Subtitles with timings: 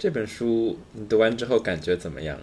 [0.00, 2.38] 这本书你读完之后感觉怎么样？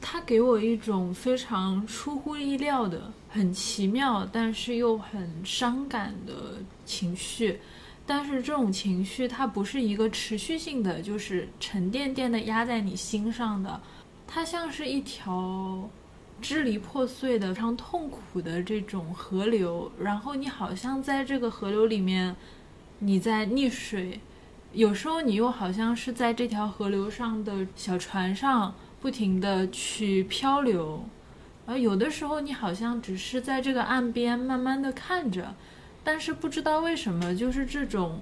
[0.00, 6.54] 它给我一种非常出乎意料的、很奇妙，但是又很伤感的
[6.86, 7.60] 情绪。
[8.06, 13.78] 但是这种情绪它不是一个持续性的，就是沉甸甸的压在你心上的。
[14.26, 15.86] 它像是一条
[16.40, 22.34] 支离破碎的、非常痛苦的这种河流，然后你好像在这个河流里面，
[23.00, 24.18] 你在溺水，
[24.72, 28.74] 有时候你又好像是在这条河流上的小船上。
[29.02, 31.04] 不停的去漂流，
[31.66, 35.56] 而有的时候你好像只是在这个岸边慢慢的看着，
[36.04, 38.20] 但是不知道为什么，就是这种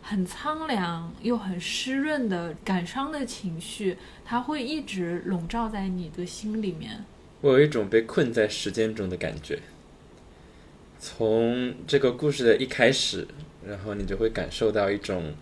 [0.00, 7.04] 很苍凉又很湿润的感伤的情绪，它会一直笼罩在你的心里面。
[7.42, 9.58] 我有一种被困在时间中的感觉，
[10.98, 13.28] 从这个故事的一开始，
[13.66, 15.34] 然后你就会感受到一种，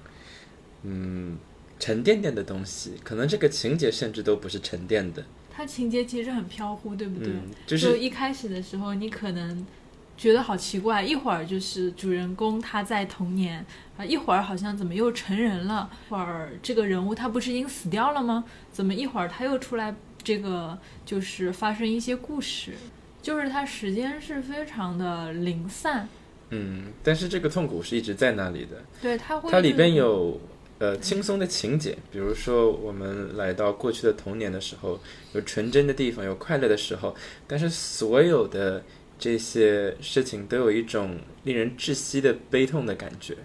[0.83, 1.39] 嗯。
[1.83, 5.25] 沉甸甸的东西，可能这个情节甚至都不是沉淀的。
[5.51, 7.33] 它情节其实很飘忽，对不对？
[7.67, 9.67] 就是一开始的时候，你可能
[10.15, 13.65] 觉得好奇怪，一会儿就是主人公他在童年
[13.97, 18.45] 啊，一会儿好像怎么又成人了，一会儿这个人物他不是已经死掉了吗？
[18.71, 19.95] 怎么一会儿他又出来？
[20.23, 22.75] 这个就是发生一些故事，
[23.23, 26.07] 就是它时间是非常的零散。
[26.51, 28.85] 嗯，但是这个痛苦是一直在那里的。
[29.01, 30.39] 对，它会，它里边有。
[30.81, 34.99] 呃，轻松的情节，比如说我们来到过去的童年的时候，
[35.35, 37.15] 有纯真的地方，有快乐的时候，
[37.47, 38.83] 但是所有的
[39.19, 43.37] 这些事情都有一种令人窒息的悲痛的感觉，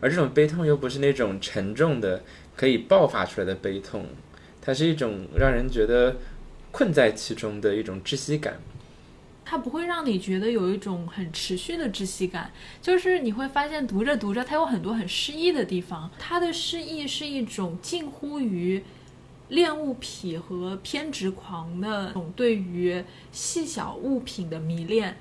[0.00, 2.22] 而这种悲痛又不是那种沉重的
[2.54, 4.06] 可以爆发出来的悲痛，
[4.60, 6.16] 它是一种让人觉得
[6.70, 8.60] 困在其中的一种窒息感。
[9.52, 12.50] 它不会让你觉得有一种很持续的窒息感，
[12.80, 16.10] 就是你会发现读着读着，它有很多很诗意的地方。
[16.18, 18.82] 它的诗意是一种近乎于
[19.50, 25.18] 恋物癖和偏执狂的那种对于细小物品的迷恋。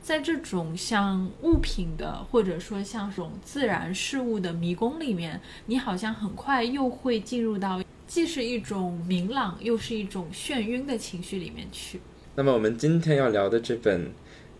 [0.00, 12.00] 在这种像物品的，或者说像这种自然事物的迷宫里面，你好像很快又会进入到既是一种明朗，又是一种眩晕的情绪里面去。
[12.34, 14.10] 那么我们今天要聊的这本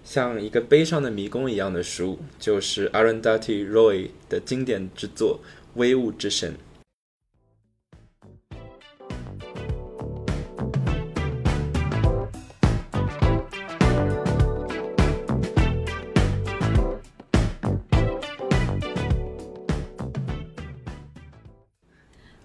[0.04, 5.40] 像一个悲伤的迷宫一样的书，就是 Arundhati Roy 的经典之作
[5.76, 6.52] 《微物之神》。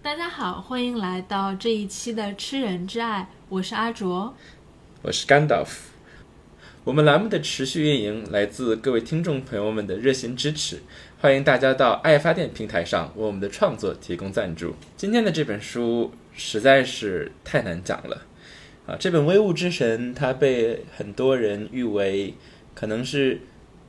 [0.02, 4.34] 大家好，欢迎来到这一期的《吃人之爱》，我是阿卓。
[5.04, 5.92] 我是甘道夫。
[6.84, 10.80] 我们栏目的持续运营来自各位听众朋友们的热心支持，
[11.20, 14.74] 欢迎大家到爱发电平台上为我们的创作提供赞助。
[14.96, 18.26] 今天的这本书实在是太难讲了
[18.88, 18.98] 啊！
[19.00, 22.34] 这本《微物之神》它被很多人誉为
[22.74, 23.40] 可能是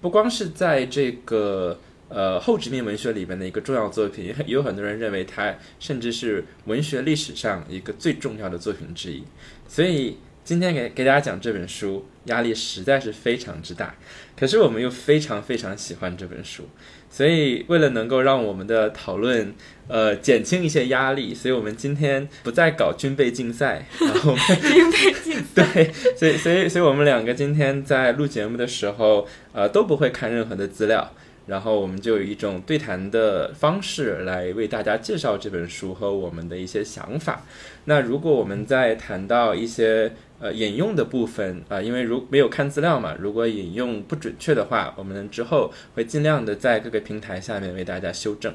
[0.02, 1.80] 不光是在这个
[2.10, 9.24] 呃后殖民文学里边的一个重要作品，也 有很多人认为它甚至是文学历史上一个最重要的作品之一，
[9.66, 10.18] 所以。
[10.48, 13.94] 今天给给大家讲这本书，压力实在是非常之大，
[14.34, 16.66] 可是我们又非常非常喜欢这本书，
[17.10, 19.52] 所以为了能够让我们的讨论
[19.88, 31.12] 呃减轻一些压力，所以我们今天不再搞军备竞赛，然后军备竞赛对，所以所以所以我们两个今天在录节目的时候，呃都不会看任何的资料。
[31.46, 37.42] 然后我们就以一种对谈的方式来为大家介绍这本书和我们的一些想法。
[37.86, 48.54] 那如果我们在谈到一些呃引用的部分啊，因为如没有看资料嘛，如果引用不准确的话，我们之后会尽量的在各个平台下面为大家修正。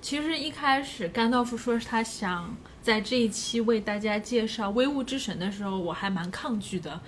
[0.00, 7.00] 其实一开始甘道夫说他想在这一期为大家介绍《微物之神》的时候，我还蛮抗拒的。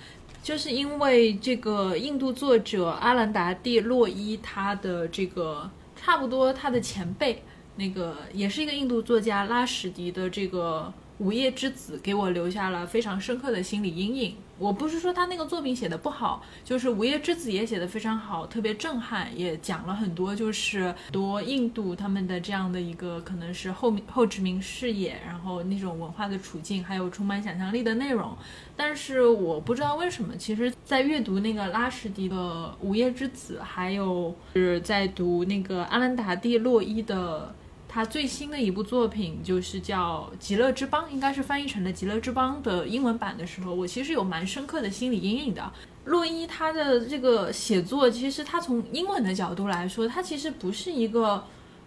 [0.43, 7.43] 就是因为这个印度作者阿兰达蒂洛伊，他的这个差不多他的前辈，
[7.77, 10.93] 那个也是一个印度作家拉史迪的这个。
[11.19, 14.37] 《午夜之子》给我留下了非常深刻的心理阴影。
[14.57, 28.37] 我不是说他那个作品写的不好，就是《午夜之子》也写的非常好，特别震撼，也讲了很多，就是多印度他们的这样的一个可能是后后殖民视野，然后那种文化的处境，还有充满想象力的内容。
[28.77, 32.37] 但是我不知道为什么，其实，在阅读那个拉什迪的
[32.85, 37.55] 《午夜之子》，还有是在读那个阿兰达蒂洛伊的。
[37.89, 45.73] 他最新的一部作品就是叫《极乐之邦》，应该是翻译成了《极乐之邦》的英文版的时候，我其实有蛮深刻的心理阴影的。
[46.05, 51.43] 洛伊他的这个写作，其实他从英文的角度来说，他其实不是一个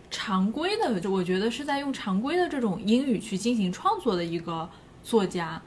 [0.09, 4.67] 常规的，我觉得是在用常规的这种英语去进行创作的一个
[5.03, 5.61] 作家。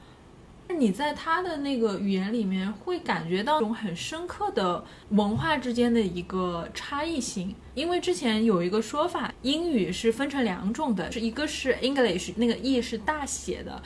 [0.73, 13.81] 你在他的那个语言里面会感觉到一种很深刻的文化之间的一个差异性，因为之前有一个说法，英语是分成两种的，是一个是 English，那个 E 是大写的，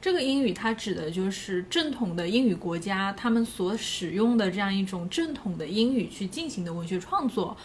[0.00, 7.56] 这个英语它指的就是正统的英语国家他们所使用的这样一种正统的英语去进行的文学创作，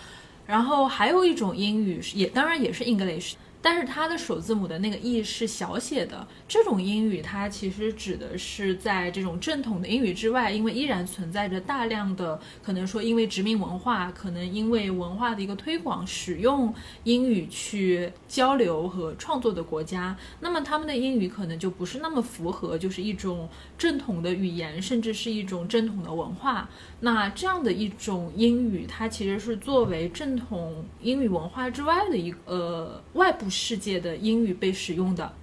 [0.45, 3.33] 然后还有一种英语也当然也是 English。
[3.62, 16.74] 但是它的首字母的那个 e 是小写的，这种英语它其实指的是在这种正统的英语之外，因为依然存在着大量的可能说因为殖民文化，可能因为文化的一个推广，使用
[17.04, 26.70] 英语去交流和创作的国家，那么他们的英语可能就不是那么符合，就是一种正统的语言，甚至是一种正统的文化。
[27.02, 35.34] 那这样的一种英语，它其实是作为正统英语文化之外的一呃外部世界的英语被使用的。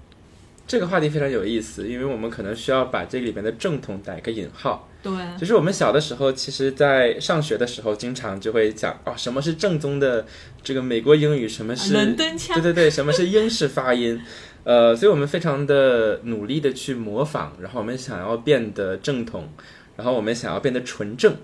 [0.66, 4.88] 这个话题非常有意思，因为我们可能需要把这里面的正统打一个引号。
[5.02, 10.26] 对，就是我们小的时候，其实，在上学的时候，经常就会讲哦，什么是正宗的
[10.62, 14.20] 这个美国英语，什么是伦敦腔，对对对，什么是英式发音。
[14.64, 19.48] 呃，所以我们非常的努力的去模仿，然后我们想要变得正统。
[19.96, 21.34] 然后我们想要变得纯正，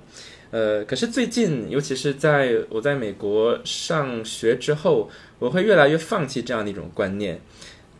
[0.50, 5.08] 呃，可是最近，尤其是在我在美国上学之后，
[5.42, 7.40] 我会越来越放弃这样的一种观念。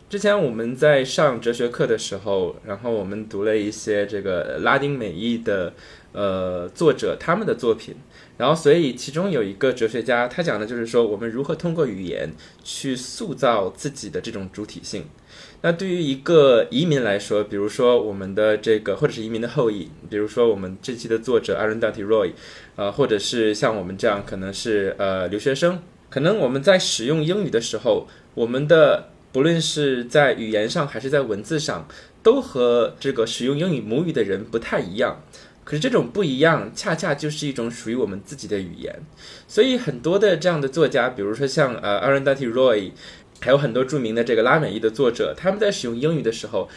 [0.09, 5.73] 之前我们在上哲学课的时候，然后我们读了一些这个拉丁美裔的
[6.13, 7.95] 呃作者他们的作品，
[8.37, 12.31] 然后所以其中有一个哲学家，他讲的就是说我们如何通过语言
[12.63, 15.03] 去塑造自己的这种主体性。
[15.63, 22.31] 那对于一个移民来说，比如说我们的这个，或者是移民的后裔，比如说我们这期的作者 Aaron d a n t Roy，
[22.77, 25.81] 呃，或者是像我们这样可能是呃留学生，
[26.13, 31.87] 可能我们在使用英语的时候，我们的不论是在语言上还是在文字上，
[32.21, 35.23] 都和这个使用英语母语的人不太一样。
[35.63, 39.01] 可是这种不一样，恰恰就是一种属于我们自己的语言。
[39.47, 42.91] 所以很多的这样的作家，比如说像呃 Aaron d a n t y Roy。
[43.41, 46.69] 还有很多著名的这个拉美裔的作者，他们在使用英语的时候，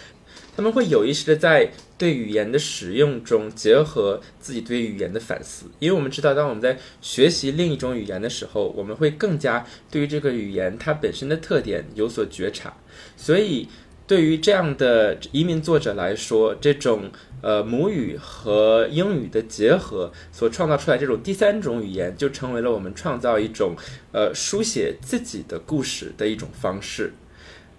[0.57, 5.67] 他们会有意识的在对语言的使用中结合自己对语言的反思。
[5.79, 12.73] 因为我们知道，当我们在学习另一种语言的时候，我们会更加对于这个语言它本身的特点有所觉察。
[13.17, 13.69] 所以，
[14.07, 17.11] 对于这样的移民作者来说，这种。
[17.43, 23.77] 呃，母语和英语的结合所创造出来这种第三种语言，就成为了我们创造一种
[24.11, 27.13] 呃书写自己的故事的一种方式。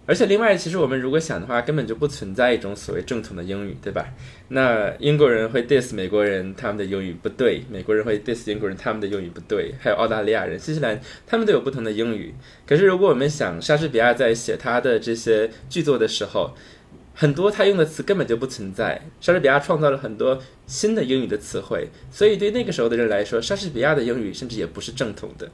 [0.07, 4.07] 而且，另外，其实我们如果想的话，根本就不存在一种所谓正统的英语，对吧？
[4.47, 9.73] 那英国人会 diss 美国人，他们的英语不对；美国人会 diss 英国人，他们的英语不对。
[9.81, 12.33] 还有澳大利亚人、新西兰，他们都有不同的英语。
[12.65, 16.55] 可是，如果我们想莎士比亚在写他的这些剧作的时候，
[17.13, 19.01] 很多他用的词根本就不存在。
[19.19, 25.49] 莎士比亚创造了很多新的英语的词汇，所以对那个时候的人来说，莎士比亚的英语甚至也不是正统的。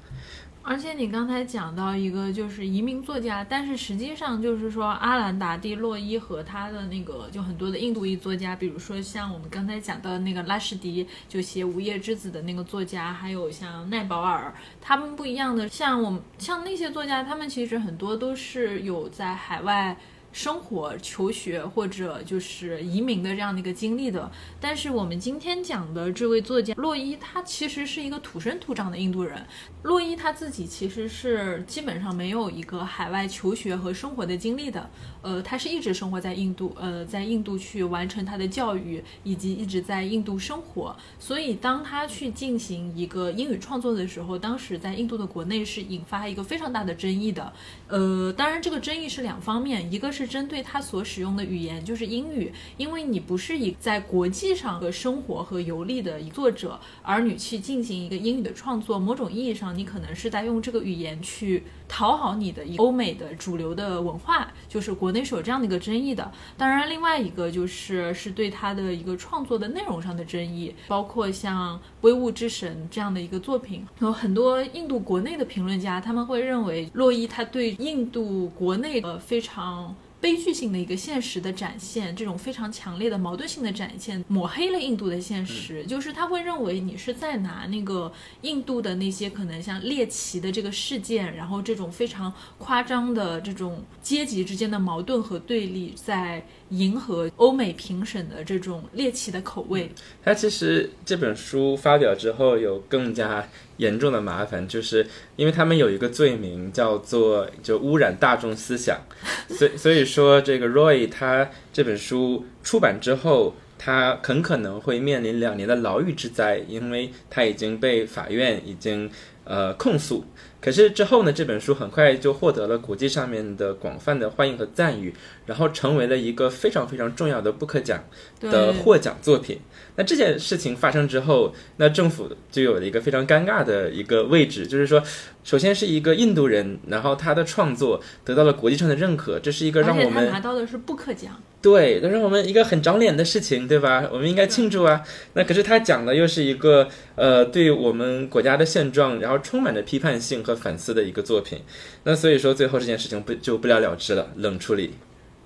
[0.66, 15.68] 而且你刚才讲到一个就是移民作家，但是实际上就是说阿兰达蒂洛伊和他的那个就很多的印度裔作家，比如说像我们刚才讲到的那个拉什迪，就写《午夜之子》的那个作家，还有像奈保尔，他们不一样的。
[15.68, 19.98] 像我们像那些作家，他们其实很多都是有在海外。
[20.34, 24.30] 生活、求学或者就是移民的这样的一个经历的，
[24.60, 29.46] 但是我们今天讲的这位作家洛伊，他其实是一个土生土长的印度人。
[29.84, 34.90] 洛伊他自己其实是基本上没有一个海外求学和生活的经历的，
[35.24, 40.94] 呃，他是一直生活在印度，呃，在印度去完成他的教育，以及一直在印度生活。
[41.18, 47.54] 所以当他去进行一个英语创作的时候，当时在印度的国内是引发一个非常大的争议的。
[47.88, 50.28] 呃，当然这个争议是两方面，一个是。
[50.34, 61.62] 针对他所使用的语言，就是英语，因为你不是以在国际上的生活和游历的一作者，而你去进行一个英语的创作，某种意义上，你可能是在用这个语言去
[61.96, 66.32] 讨好你的欧美的主流的文化，就是国内是有这样的一个争议的。
[66.58, 79.96] 当然，另外一个就是是对他的一个创作的内容上的争议，包括像《微物之神》这样的一个作品，有很多印度国内的评论家，他们会认为洛伊他对印度国内呃非常。
[80.24, 85.86] 悲剧性的一个现实的展现，这种非常强烈的矛盾性的展现，抹黑了印度的现实。
[85.86, 99.90] 就是他会认为你是在拿那个印度的那些可能像猎奇的这个事件，然后这种非常夸张的这种阶级之间的矛盾和对立，在迎合欧美评审的这种猎奇的口味。
[100.24, 109.00] 他其实这本书发表之后，有更加严重的麻烦，就是因为他们有一个罪名叫做就污染大众思想，
[109.50, 119.10] 所以所以说这个 Roy 他这本书出版之后，他很可能会面临两年的牢狱之灾，因为他已经被法院已经
[119.44, 120.26] 呃控诉。
[120.64, 125.14] 可是之后呢，这本书很快就获得了国际上面的广泛的欢迎和赞誉，
[125.46, 128.02] 然后成为了一个非常非常重要的布克奖
[128.40, 129.60] 的获奖作品。
[129.96, 135.04] 那这件事情发生之后，那政府就有了一个非常尴尬的一个位置，就是说，
[135.44, 144.10] 首先是一个印度人，然后他的创作得到了国际上的认可，这是一个让我们拿到的是布克奖，对，那是我们一个很长脸的事情，对吧？
[144.12, 145.04] 我们应该庆祝啊。
[145.34, 151.62] 那可是他讲的又是一个呃，对我们国家的现状，然后充满着批判性和反思的一个作品。
[152.04, 154.94] 那所以说，最后这件事情不就不了了之了，冷处理。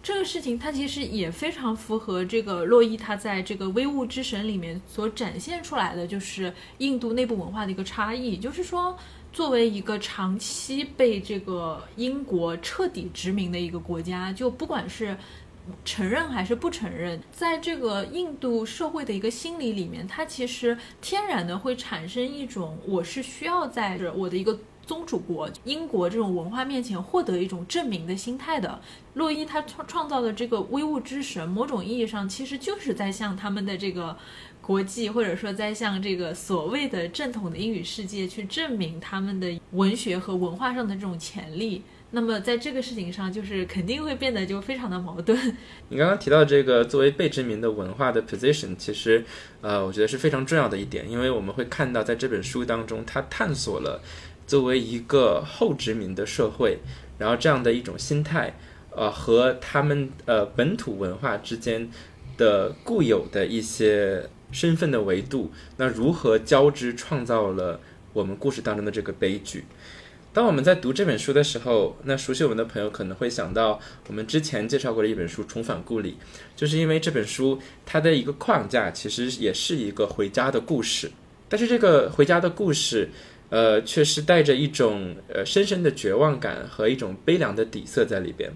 [0.04, 8.38] 这个事情它其实也非常符合这个洛伊他在这个《微物之神》里面所展现出来的，就是印度内部文化的一个差异。
[8.38, 8.98] 就是说，
[9.34, 15.18] 作为一个长期被这个英国彻底殖民的一个国家，就不管是
[15.84, 24.58] 承认还是不承认，在这个印度社会的一个心理里面，它其实天然的会产生一种我是需要在我的一个。
[24.88, 28.79] 宗主国英国这种文化面前获得一种证明的心态的
[29.15, 34.17] 洛伊，他创创造的这个微物之神，某种意义上其实就是在向他们的这个
[34.62, 41.84] 国际，或者说在向这个所谓的正统的英语世界去证明他们的文学和文化上的这种潜力。
[42.12, 45.38] 那么在这个事情上，就是肯定会变得就非常的矛盾。
[45.89, 49.25] 你刚刚提到这个作为被殖民的文化的 position，其实
[49.60, 54.01] 呃，我觉得是非常重要的一点，因为我们会看到在这本书当中，他探索了。
[54.48, 56.80] 作为一个后殖民的社会，
[57.20, 58.58] 然后这样的一种心态，
[58.92, 61.92] 呃，和他们呃本土文化之间
[62.38, 67.82] 的固有的一些身份的维度，那如何交织，创造了
[68.13, 69.66] 我们故事当中的这个悲剧？
[70.32, 76.12] 当我们在读这本书的时候，那熟悉我们的朋友可能会想到我们之前介绍过的一本书《重返故里》，
[76.56, 81.12] 就是因为这本书它的一个框架其实也是一个回家的故事，
[81.50, 83.10] 但是这个回家的故事。
[83.50, 88.51] 呃，却是带着一种呃深深的绝望感和一种悲凉的底色在里边。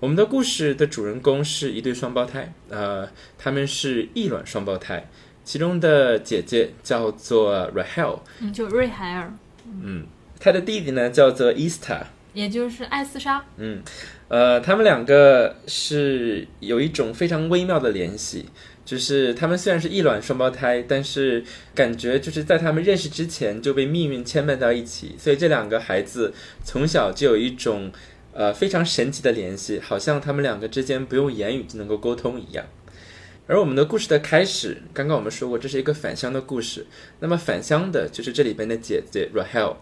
[0.00, 5.08] 我们的故事的主人公是一对双胞胎，呃，他们是异卵双胞胎，
[5.42, 9.32] 其中的姐姐叫做 Rahel，嗯，就瑞海尔，
[9.82, 10.06] 嗯，
[10.38, 13.82] 他的弟弟呢叫做 Easter，也就是艾斯莎，嗯，
[14.28, 18.46] 呃，他们两个是有一种非常微妙的联系。
[18.88, 26.32] 就是他们虽然是异卵双胞胎，但是感觉就是在他们认识之前就被命运牵绊到一起，所以这两个孩子
[26.64, 27.92] 从小就有一种
[28.32, 32.64] 呃非常神奇的联系，好像他们两个之间不用言语就能够沟通一样。
[33.46, 36.86] 而我们的故事的开始，刚刚我们说过这是一个返乡的故事，
[37.20, 39.76] 那么返乡的就是这里边的姐姐 Rahel。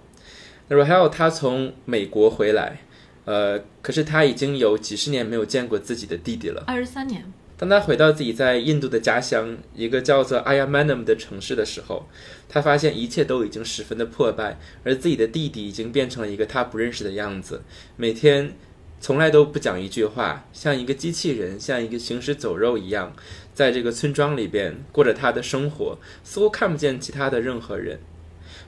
[0.66, 2.80] 那 Rahel 她从美国回来，
[3.24, 7.32] 呃，可是她已经有几十年没有见过自己的弟弟了，二十三年。
[7.58, 12.06] 当他回到自己在印度的家乡，一个叫做阿亚曼 m 的城市的时候，
[12.48, 17.62] 他发现一切都已经十分的破败，而自己的弟弟已经变成了一个他不认识的样子，
[17.96, 18.52] 每天
[19.00, 23.14] 从来都不讲一句话，像一个机器人，像一个行尸走肉一样，
[23.54, 28.00] 在这个村庄里边过着他的生活，似乎看不见其他的任何人。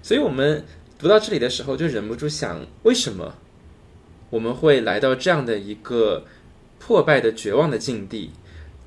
[0.02, 0.64] 所以，我们
[0.98, 3.34] 读到这里的时候，就忍不住想：为什么
[4.30, 6.24] 我们会来到这样的一个
[6.78, 8.30] 破败的、绝望的境地？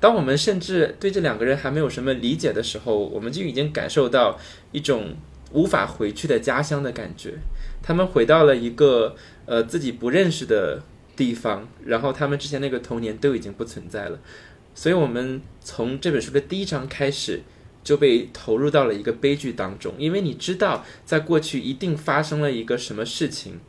[0.02, 4.36] 当我们甚至对这两个人还没有什么理解的时候，我们就已经感受到
[4.72, 5.14] 一种
[5.52, 7.34] 无法回去的家乡的感觉。
[7.80, 9.14] 他们回到了一个
[9.46, 10.82] 呃自己不认识的
[11.14, 14.18] 地方，然后他们之前那个童年都已经不存在了。
[14.74, 17.42] 所以，我们从这本书的第一章开始
[17.84, 23.60] 就被投入到了一个悲剧当中，因为你知道，在过去一定发生了一个什么事情，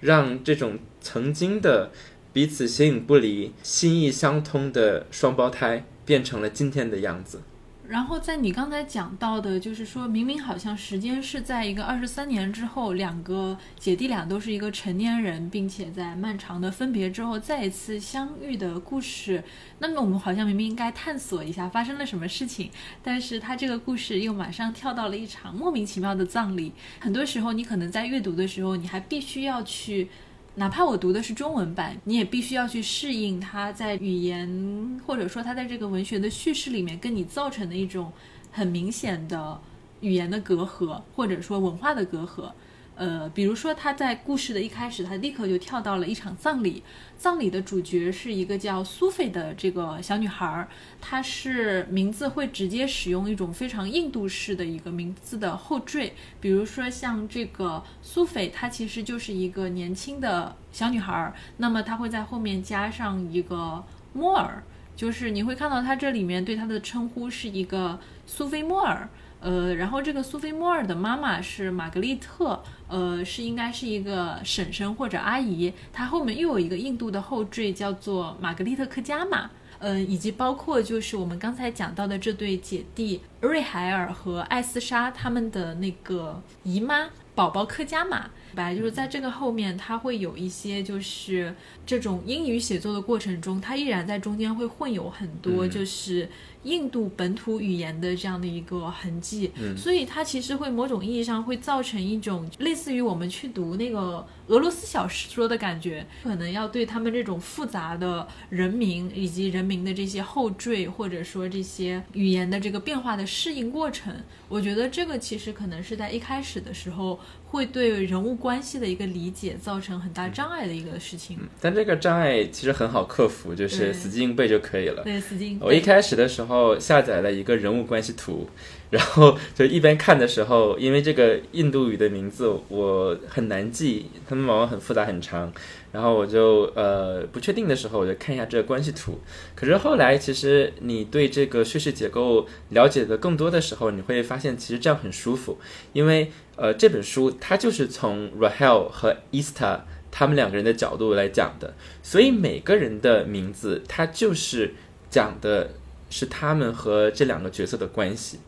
[0.00, 1.92] 让这种曾经的。
[2.32, 7.42] 彼此形影不离、心意相通的双胞胎变成了今天的样子。
[7.88, 19.42] 然后，在你刚才讲到的，就是说明明好像时间是在一个二十三年之后，两个姐弟俩都是一个成年人，并且在漫长的分别之后再一次相遇的故事。
[19.78, 22.70] 那么，我们好像明明应该探索一下发生了什么事情，
[23.02, 26.74] 但是他这个故事又马上跳到了一场莫名其妙的葬礼。
[27.00, 30.10] 很多时候，你可能在阅读的时候，你还必须要去。
[30.58, 38.12] 哪怕我读的是中文版，你也必须要去适应它在语言或者说它在这个文学的叙事里面跟你造成的一种
[38.50, 39.60] 很明显的
[40.00, 42.50] 语言的隔阂，或者说文化的隔阂。
[42.98, 46.82] 呃，比如说他在故事的一开始，他立刻就跳到了一场葬礼。
[47.16, 50.66] 葬礼的主角是一个叫苏菲的这个小女孩，
[51.00, 64.64] 她是名字会直接使用一种非常印度式的一个名字的后缀，比如说像这个苏菲，她其实就是一个年轻的小女孩，那么她会在后面加上一个莫尔，
[64.96, 69.08] 就是你会看到她这里面对她的称呼是一个苏菲莫尔。
[69.40, 75.72] 呃，然后这个苏菲莫尔的妈妈是玛格丽特，呃，是应该是一个婶婶或者阿姨。
[75.92, 88.30] 她后面又有一个印度的后缀，叫做玛格丽特克加玛，呃，以及包括就是我们刚才讲到的这对姐弟瑞海尔和艾斯莎他们的那个姨妈宝宝克加玛。
[88.54, 91.54] 白就是在这个后面，它会有一些就是
[91.86, 96.28] 这种英语写作的过程中，它依然在中间会混有很多就是。
[96.64, 114.12] 印度本土语言的这样的一个痕迹，所以它其实会某种意义上会造成一种类似于我们去读那个俄罗斯小说的感觉，可能要对他们这种复杂的人名以及人名的这些后缀，或者说这些语言的这个变化的适应过程，
[114.48, 117.18] 我觉得这个其实可能是在一开始的时候
[117.50, 121.38] 会对人物关系的一个理解造成很大障碍的一个事情。
[121.60, 125.02] 但这个障碍其实很好克服，就是死记硬背就可以了。
[125.04, 125.66] 对，死记硬背。
[125.66, 126.76] 我一开始的时候。
[126.78, 128.48] 下载了一个人物关系图，
[128.90, 135.52] 然后就一边看的时候，因为这个印度语的名字我很难记，他们往往很复杂很长，
[135.92, 139.20] 然后我就呃不确定的时候，我就看一下这个关系图。
[139.54, 145.58] 可是后来，其实你对这个叙事结构了解的更多的时候，你会发现其实这样很舒服，
[145.92, 149.80] 因为呃这本书它就是从 Rahel 和 Ista
[150.10, 154.74] 他们两个人的角度来讲的，所以每个人的名字它就是
[155.10, 155.72] 讲的。
[156.10, 158.38] 是他们和这两个角色的关系，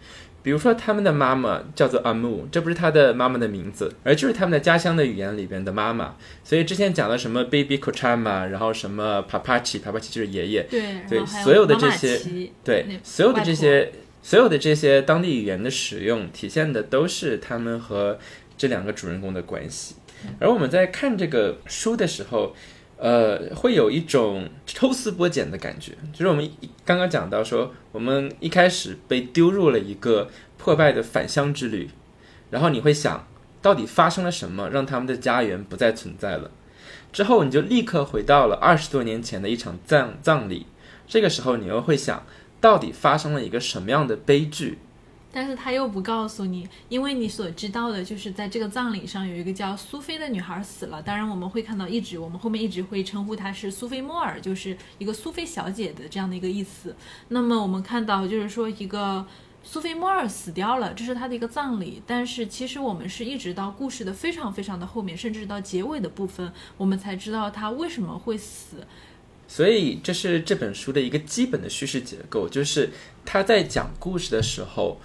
[0.42, 6.16] 比如说他们的妈妈叫做阿木，这不是他的妈妈的名字，而就是他们的家乡的语言里边的妈妈。
[6.42, 13.92] 所以之前讲了什么 baby kochama，然后什么 papachi，papachi 就是爷爷，对对，所有的这些，对，所有的这些，
[14.22, 18.18] 所有的这些当地语言的使用，体现的都是他们和
[18.56, 19.96] 这两个主人公的关系。
[20.38, 22.54] 而我们在看这个书的时候。
[23.00, 26.50] 呃，会有一种抽丝剥茧的感觉，就是我们
[26.84, 31.88] 刚刚讲到说，我们一开始被丢入了一个破败的返乡之旅，
[32.50, 33.26] 然后你会想
[33.62, 36.50] 到底发生了什么，让他们的家园不再存在了。
[37.10, 40.66] 之后你就立刻回到了二十多年前的一场葬葬礼，
[41.08, 42.26] 这个时候你又会想
[42.60, 44.78] 到底发生了一个什么样的悲剧。
[45.32, 51.00] 但是他又不告诉你，因为你所知道的就是在这个葬礼上有一个叫苏菲的女孩死了。
[51.00, 56.96] 当然我们会看到一直，我们后面一直会称呼她是苏菲莫尔，就是一个苏菲小姐的这样的一个意思。
[57.28, 59.24] 那么我们看到就是说一个
[59.62, 62.02] 苏菲莫尔死掉了，这是她的一个葬礼。
[62.04, 68.78] 但是其实我们是一直到故事的非常非常的后面，甚至到结尾的部分，我们才知道她为什么会死。
[69.46, 72.90] 所以这是这本书的一个基本的叙事结构，就是
[73.24, 74.98] 他在讲故事的时候。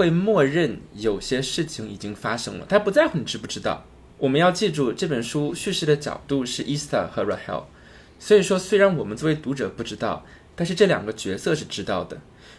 [0.00, 3.84] 会默认有些事情已经发生了，他不在乎你知不知道。
[4.16, 7.64] 我们要记住，这本书叙事的角度是 Easter 和 Rahel，
[8.18, 10.24] 所以说虽然我们作为读者不知道，
[10.56, 12.16] 但是这两个角色是知道的。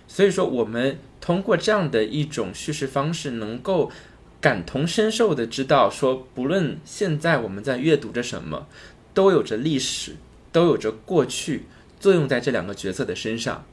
[0.08, 3.92] 所以说，我们通过这样的一种叙事方式，能够
[4.40, 8.68] 感同身受的知道，说不论现在我们在阅读着什么，
[9.16, 10.16] 都有着历史，
[10.52, 11.64] 都有着过去
[12.00, 13.66] 作用在这两个角色的身上。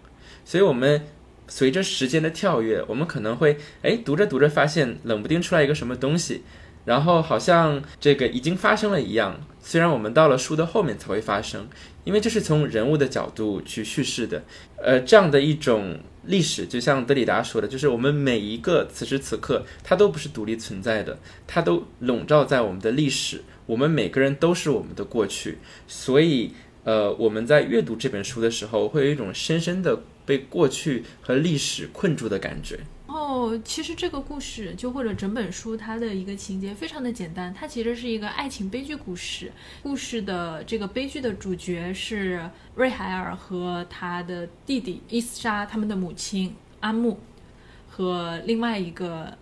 [0.46, 1.02] 所以，我们。
[1.48, 6.42] 随着时间的跳跃，我们可能会哎读着读着发现冷不丁出来一个什么东西，
[6.84, 9.40] 然后好像这个已经发生了一样。
[9.60, 11.68] 虽然我们到了书的后面才会发生，
[12.04, 14.42] 因为这是从人物的角度去叙事的。
[14.76, 23.42] 呃，这样的一种历史，就像德里达说的，就是我们每一个此时此刻，它都不是独立存在的，它都笼罩在我们的历史。
[23.66, 30.00] 我们每个人都是我们的过去，所以呃，我们在阅读这本书的时候，会有一种深深的。
[30.28, 32.78] 被过去和历史困住的感觉。
[33.06, 39.50] 哦，其实这个故事就或者整本书，它的一个情节非常的简单，它其实是一个爱情悲剧故事。
[39.82, 42.42] 故事的这个悲剧的主角是
[42.74, 47.18] 瑞海尔和他的弟弟伊斯莎，他们的母亲阿木
[47.88, 49.34] 和另外一个。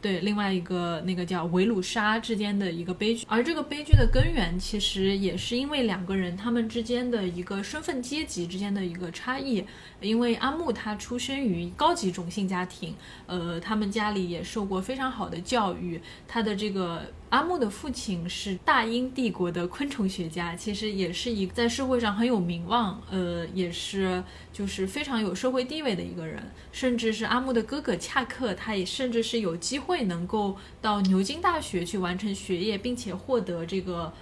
[0.00, 9.64] 对，另外一个那个叫维鲁莎之间的一个悲剧，而这个悲剧的根源其实也是因为两个人他们之间的一个身份阶级之间的一个差异。
[10.00, 12.94] 因为阿木他出生于高级种姓家庭，
[13.26, 17.02] 呃，他们家里也受过非常好的教育，他的这个。
[17.32, 26.42] 阿木的父亲是大英帝国的昆虫学家，其实也是一个在社会上很有名望，呃，也是就是非常有社会地位的一个人。
[26.72, 34.12] 甚至是阿木的哥哥恰克，他也甚至是有机会能够到牛津大学去完成学业，并且获得这个。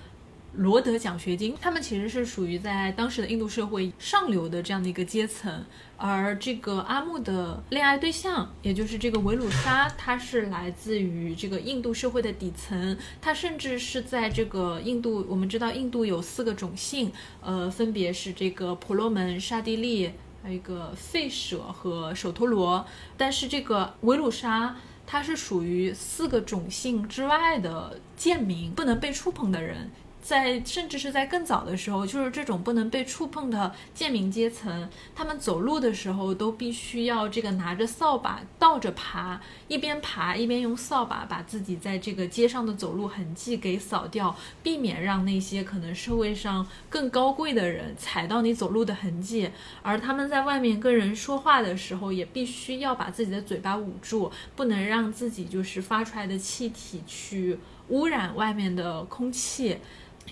[0.52, 5.64] 罗德奖学金，他们其实是属于在当时的印度社会上流的这样的一个阶层，
[5.96, 20.10] 而这个阿木的恋爱对象，也就是这个维鲁莎，他是来自于这个印度社会的底层，他甚至是在这个印度，我们知道印度有四个种姓，呃，分别是这个婆罗门、刹帝利，
[20.42, 22.84] 还有一个吠舍和首陀罗，
[23.16, 29.90] 但是这个维鲁莎，他是属于四个种姓之外的贱民，不能被触碰的人。
[30.22, 49.50] 在甚至是在更早的时候，就是这种不能被触碰的贱民阶层，他们走路的时候都必须要这个拿着扫把倒着爬，一边爬一边用扫把把自己在这个街上的走路痕迹给扫掉，避免让那些可能社会上更高贵的人踩到你走路的痕迹。
[49.82, 59.78] 而他们在外面跟人说话的时候，也必须要把自己的嘴巴捂住，不能让自己就是发出来的气体去污染外面的空气。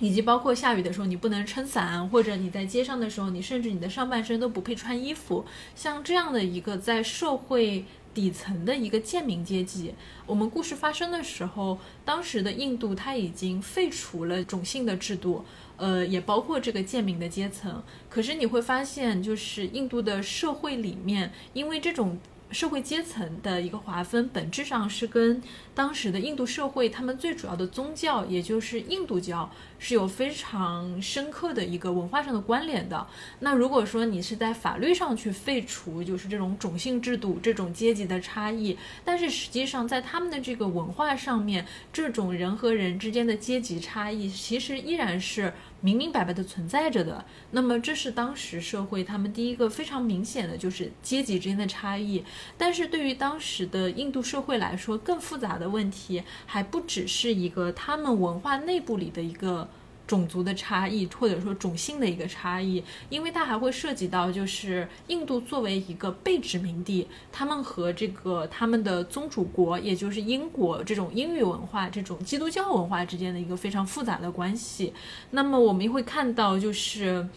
[0.00, 5.44] 以及包括下雨的时候，你不能撑伞，或者你在街上的时候，你甚至你的上半身都不配穿衣服。
[5.74, 7.84] 像这样的一个在社会
[8.14, 9.94] 底层的一个贱民阶级，
[10.26, 15.44] 我们故事发生的时候，当时的印度它已经废除了种姓的制度，
[15.76, 17.82] 呃，也包括这个贱民的阶层。
[18.08, 22.18] 可是你会发现，就是印度的社会里面，因为这种。
[22.50, 25.42] 社会阶层的一个划分，本质上是跟
[25.74, 33.06] 当时的印度社会他们最主要的宗教，也就是印度教，是有非常深刻的一个文化上的关联的。
[33.40, 45.52] 那如果说你是在法律上去废除，就是这种种姓制度、这种阶级的差异，但是实际上在他们的这个文化上面，这种人和人之间的阶级差异，其实依然是。
[45.80, 52.24] 明明白白的存在着的，那么这是当时社会他们第一个非常明显的就是阶级之间的差异。
[52.56, 59.67] 但是对于当时的印度社会来说，更复杂的问题还不只是一个他们文化内部里的一个。
[60.08, 74.94] 种族的差异，或者说种姓的一个差异，因为它还会涉及到，就是印度作为一个被殖民地，他们和这个他们的宗主国，也就是英国这种英语文化、这种基督教文化之间的一个非常复杂的关系。
[75.30, 77.28] 那么我们会看到，就是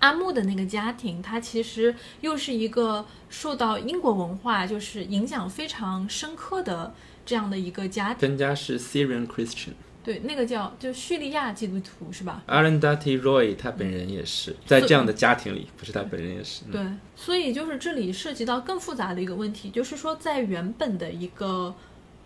[0.00, 6.92] 阿木的那个家庭，他其实又是一个受到英国文化就是影响非常深刻的
[7.24, 8.18] 这样的一个家庭。
[8.20, 9.72] 分家是 Syrian Christian。
[10.02, 16.64] 对，那个叫就叙利亚基督徒是吧？Arundhati Roy 他本人也是在这样的家庭里，不是他本人也是。
[16.72, 16.80] 对，
[17.14, 21.74] 所以就是这里涉及到更复杂的一个问题，就是说在原本的一个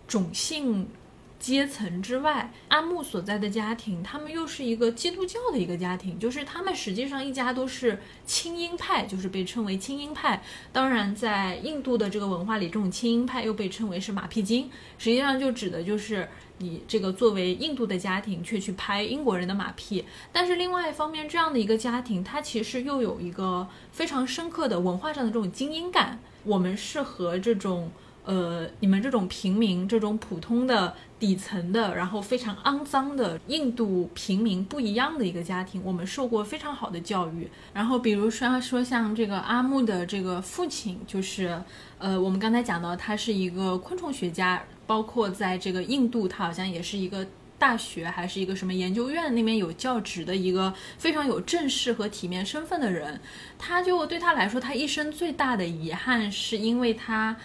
[0.06, 0.88] 种姓。
[1.36, 10.42] 阶层之外，阿木所在的家庭，他们又是一个基督教的一个家庭，就是他们实际上一家都是清音派，就是被称为清音派。
[10.72, 16.26] 当然，在印度的这个文化里，这种清音派又被称为是马屁精，实际上就指的就是
[16.58, 20.04] 你这个作为印度的家庭，却去拍英国人的马屁。
[20.32, 26.20] 但是另外一方面，这样的一个家庭，它其实又有一个非常深刻的文化上的这种精英感。
[26.44, 27.90] 我们是和这种。
[28.26, 37.46] 呃，你们这种平民、这种普通的底层的，然后非常肮脏的印度平民不一样的一个家庭，我们受过非常好的教育。
[37.74, 41.62] 然后，比如说说像这个阿木的这个父亲，就是
[41.98, 47.26] 呃，我们刚才讲到他是一个昆虫学家，包括在这个印度，他好像也是一个
[47.58, 53.20] 大学还是一个什么研究院那边有教职的一个非常有正式和体面身份的人。
[53.58, 57.36] 他就对他来说，他一生最大的遗憾是因为他。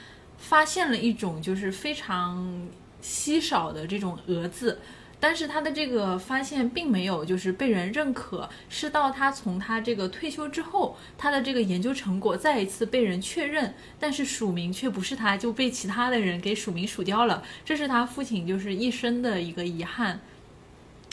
[0.41, 2.65] 发现了一种就是非常
[3.02, 4.80] 稀少的这种蛾子，
[5.19, 20.19] 但是他的这个发现并没有就是被人认可，是到他从他这个退休之后，他的这个研究成果再一次被人确认，但是署名却不是他，就被其他的人给署名署掉了，这是他父亲就是一生的一个遗憾，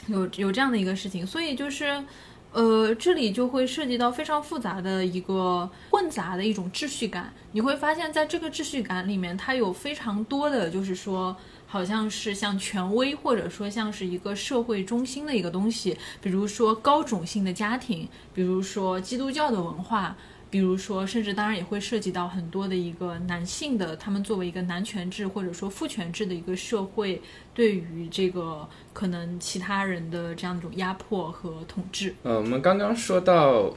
[0.06, 2.04] 有有这样的一个事情，所以就是。
[2.52, 7.30] 呃，这里就会涉及到非常复杂的一个混杂的一种秩序感。
[7.52, 20.16] 你会发现在这个秩序感里面，它有非常多的，就是说，好像是像权威，或者说像是一个社会中心的一个东西，比如说高种姓的家庭，比如说基督教的文化。
[20.48, 27.20] 比如说，甚至当然也会涉及到很多的一个男性的，他们作为一个男权制或者说父权制的一个社会，
[27.52, 32.14] 对于这个可能其他人的这样一种压迫和统治。
[32.22, 33.74] 呃，我们刚刚说到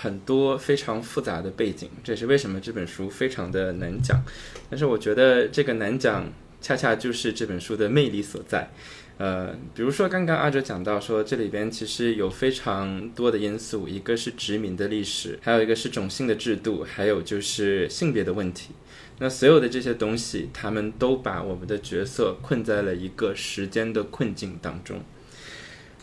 [0.00, 4.22] 很多非常复杂的背景，这也是为什么这本书非常的难讲。
[4.70, 6.24] 但是我觉得这个难讲，
[6.64, 8.70] 恰恰就是这本书的魅力所在。
[9.18, 18.70] 呃，比如说刚刚阿哲讲到说，这里边其实有非常多的因素，一个是殖民的历史，还有一个是种姓的制度，还有就是性别的问题。
[19.18, 25.02] 那所有的这些东西，他们都把我们的角色困在了一个时间的困境当中。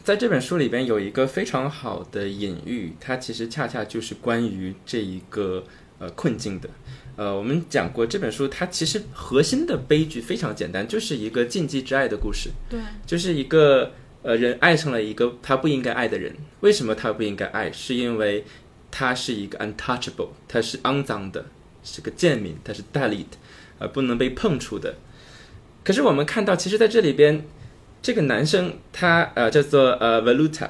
[0.03, 5.63] 在这本书里边有一个非常好的隐喻，它其实恰恰就是关于这一个
[5.97, 6.69] 呃困境的。
[7.21, 12.49] 呃，我们讲过这本书，它其实核心的悲剧非常简单，就是一个禁忌之爱的故事。
[12.67, 13.91] 对，就是一个
[14.23, 16.33] 呃人爱上了一个他不应该爱的人。
[16.61, 17.71] 为什么他不应该爱？
[17.71, 18.43] 是因为
[18.89, 21.45] 他是一个 untouchable，他是肮脏的，
[21.83, 23.27] 是个贱民，他是 dalit，
[23.77, 24.95] 呃，不能被碰触的。
[25.83, 27.45] 可是我们看到，其实在这里边。
[28.01, 30.69] 这个男生他呃叫做呃 Valuta，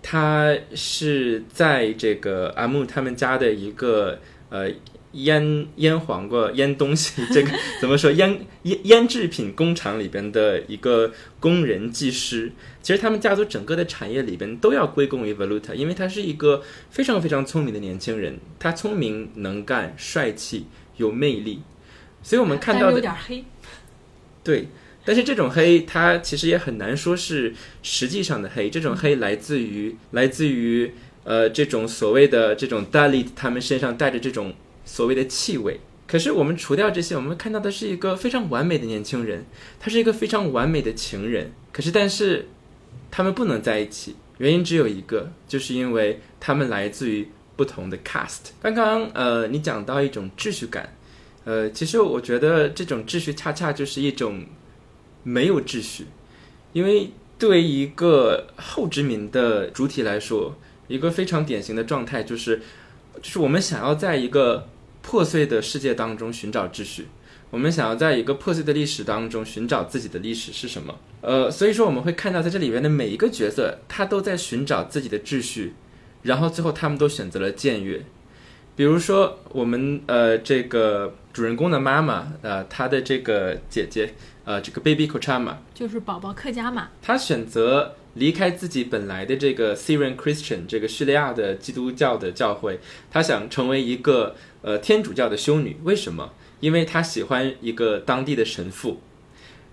[0.00, 4.70] 他是在这个阿木他们家的一个呃
[5.12, 12.52] 腌腌黄瓜腌东西这个 怎么说腌腌腌制品工厂里边的一个工人技师。
[12.82, 21.60] 其实他们家族整个的产业里边都要归功于 Valuta，因为他是一个非常非常聪明的年轻人，他聪明能干、帅气、有魅力，
[22.22, 23.44] 所以我们看到的有点黑，
[24.42, 24.68] 对。
[25.02, 28.68] 但是这种黑，它其实也很难说是实际上的黑。
[28.68, 30.92] 这种黑来自于来自于
[31.24, 34.52] 呃这种所谓的这种 dalit，他们身上带着这种
[34.90, 35.78] 所谓的气味。
[36.06, 39.46] 可是我们除掉这些，我们看到的是一个非常完美的年轻人，
[39.78, 41.52] 他是一个非常完美的情人。
[41.72, 42.48] 可是但是
[43.10, 48.50] 他们不能在一起，原因只有一个，就是因为他们来自于不同的 cast。
[48.60, 50.96] 刚刚呃你讲到一种秩序感，
[51.44, 54.44] 呃其实我觉得这种秩序恰恰就是一种。
[55.22, 56.06] 没有秩序，
[56.72, 60.56] 因为对于一个后殖民的主体来说，
[60.88, 62.62] 一个非常典型的状态就是，
[63.20, 64.66] 就是我们想要在一个
[65.02, 67.08] 破碎的世界当中寻找秩序，
[67.50, 70.94] 我们想要在一个破碎的历史当中寻找自己的历史是什么？
[71.20, 75.74] 呃，所以说我们会看到在这里面的每一个角色，他都在寻找自己的秩序，
[76.22, 78.02] 然后最后他们都选择了僭越。
[78.76, 84.14] 比如说我们呃这个主人公的妈妈，呃她的这个姐姐。
[84.42, 92.80] 呃，这个 Baby Kochama 就是宝宝克家嘛，她选择离开自己本来的这个 Syrian Christian 这个叙利亚的基督教的教会，
[93.12, 95.76] 他想成为一个呃天主教的修女。
[95.84, 96.32] 为什么？
[96.60, 99.00] 因为她喜欢一个当地的神父，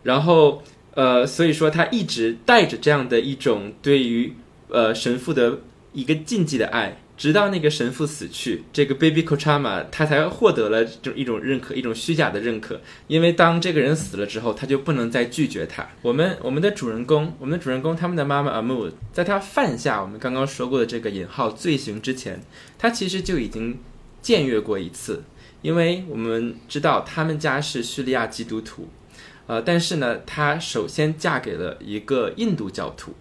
[0.03, 4.33] 然后呃，所以说她一直带着这样的一种对于
[4.69, 5.59] 呃神父的
[5.93, 6.99] 一个禁忌的爱。
[7.17, 12.79] 直到那个神父死去，这个 Baby Kochama 他才获得了这种一种认可，一种虚假的认可。
[13.07, 15.89] 因为当这个人死了之后，他就不能再拒绝他。
[16.03, 22.39] 我们我们的主人公，我们的主人公他们的妈妈 Amu，在他犯下我们刚刚说过的这个引号罪行之前，
[22.77, 23.79] 他其实就已经
[24.21, 25.23] 僭越过一次。
[25.61, 28.89] 因为我们知道他们家是叙利亚基督徒，
[29.47, 33.13] 呃，但是呢，她首先嫁给了一个印度教徒，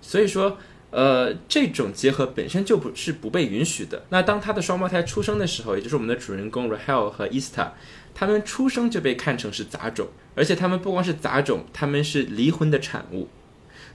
[0.00, 0.58] 所以说。
[0.92, 4.06] 呃，这种结合本身就不是不被允许的。
[4.08, 7.72] 那当他的双胞胎出生的时候，也就是我们的主人公 Rahel 和 Ista，
[8.14, 13.28] 他们出生就被看成是杂种，而且他们不光是杂种，他们是离婚的产物。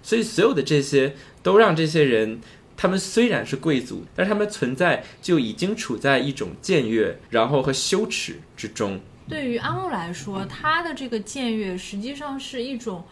[0.04, 2.40] 所以所有的这些都让这些人，
[2.82, 9.00] 他们虽然是贵族，但是他们存在就已经处在一种僭越，然后和羞耻之中。
[9.30, 13.04] 对于阿木来说，他的这个僭越实际上是一种。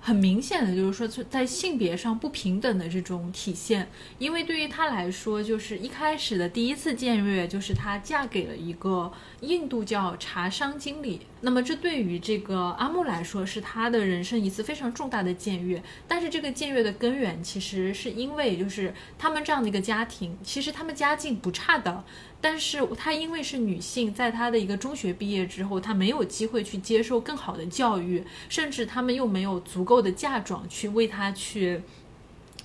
[0.00, 11.20] 很明显的就是说，在性别上不平等的这种体现，因为对于她来说，就是一开始的第一次僭越，就是她嫁给了一个印度教茶商经理。
[11.40, 15.80] 那么这对于这个阿木来说，是他的人生一次非常重大的僭越。
[16.08, 22.04] 但是这个僭越的根源，其实是因为就是他们这样的一个家庭，其实他们家境不差的。
[22.40, 31.82] 但是她因为是女性，在她的一个中学毕业之后，她没有机会去接受更好的教育，甚至他们又没有足够的嫁妆去为她去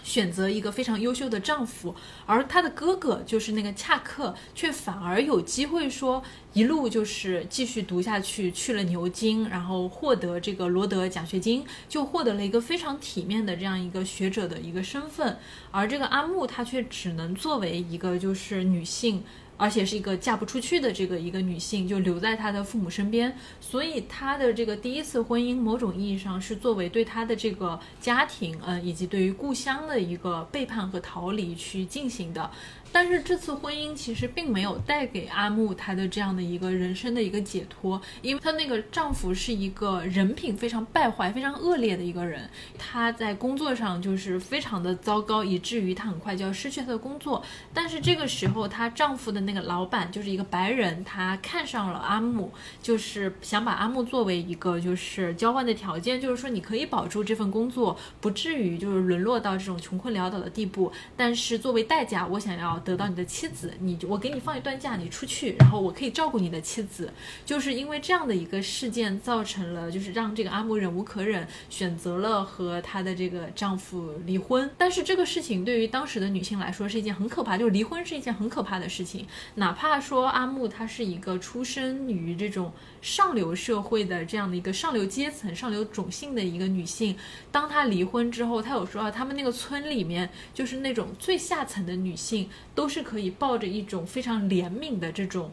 [0.04, 15.40] 选择一个非常优秀的丈夫，而她的哥哥就是那个恰克，却反而有机会说一路就是继续读下去，去了牛津，然后获得这个罗德奖学金，就获得了一个非常体面的这样一个学者的一个身份，
[15.72, 19.24] 而这个阿木她却只能作为一个就是女性。
[19.64, 32.52] 而且是一个嫁不出去的这个一个女性，就留在她的父母身边，所以她的这个第一次婚姻，某种意义上是作为对她的这个家庭，呃，以及对于故乡的一个背叛和逃离去进行的。
[32.94, 47.44] 但是这次婚姻其实并没有带给阿木她的这样的一个人生的一个解脱，因为她那个丈夫是一个人品非常败坏、非常恶劣的一个人，他在工作上就是非常的糟糕，以至于她很快就要失去她的工作。
[47.74, 52.52] 但是这个时候，她丈夫的那个老板就是一个白人，他看上了阿木，
[52.84, 62.83] 就是想把阿木作为一个就是交换的条件，就是说你可以保住这份工作，不至于就是沦落到这种穷困潦倒的地步，但是作为代价，我想要。
[62.84, 67.12] 得到你的妻子，你我给你放一段假，你出去，然后我可以照顾你的妻子。
[67.46, 74.70] 就是因为这样的一个事件，造成了就是让这个阿木忍无可忍，选择了和她的这个丈夫离婚。
[74.78, 79.26] 但是这个事情对于当时的女性来说是一件很可怕，就是离婚是一件很可怕的事情。
[79.56, 87.16] 哪怕说阿木她是一个出生于这种上流社会的这样的一个上流阶层、上流种姓的一个女性，
[87.52, 95.52] 当她离婚之后，她有说啊，他们那个村里面就是那种最下层的女性，都是可以抱着一种非常怜悯的这种。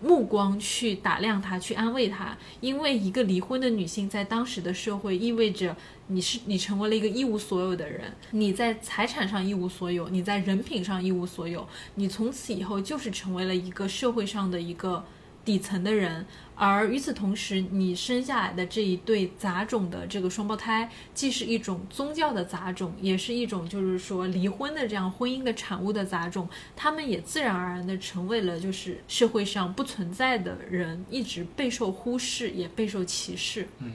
[0.00, 15.04] 目光去打量她，去安慰她，因为一个离婚的女性在当时的社会意味着你是你成为了一个一无所有的人，你在财产上一无所有，你在人品上一无所有，你从此以后就是成为了一个社会上的一个
[15.48, 16.26] 底层的人。
[16.54, 33.68] 而与此同时，你生下来的这一对杂种的这个双胞胎，既是一种宗教的杂种，也是一种就是说离婚的这样婚姻的产物的杂种，他们也自然而然的成为了就是社会上不存在的人，一直备受忽视，也备受歧视。
[33.78, 33.92] 嗯，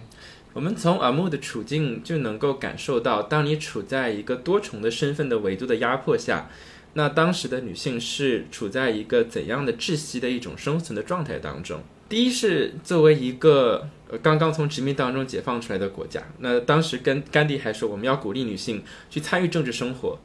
[0.53, 6.49] 我们从阿木的处境就能够感受到，当你处在一个多重的身份的维度的压迫下，
[6.93, 11.81] 那当时的女性是处在一个怎样的窒息的一种生存的状态当中。
[12.07, 20.19] 第一是作为一个呃刚刚从殖民当中解放出来的国家，那当时跟甘地还说我们要鼓励女性去参与政治生活，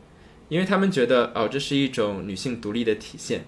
[0.50, 3.46] 因为他们觉得哦这是一种女性独立的体现，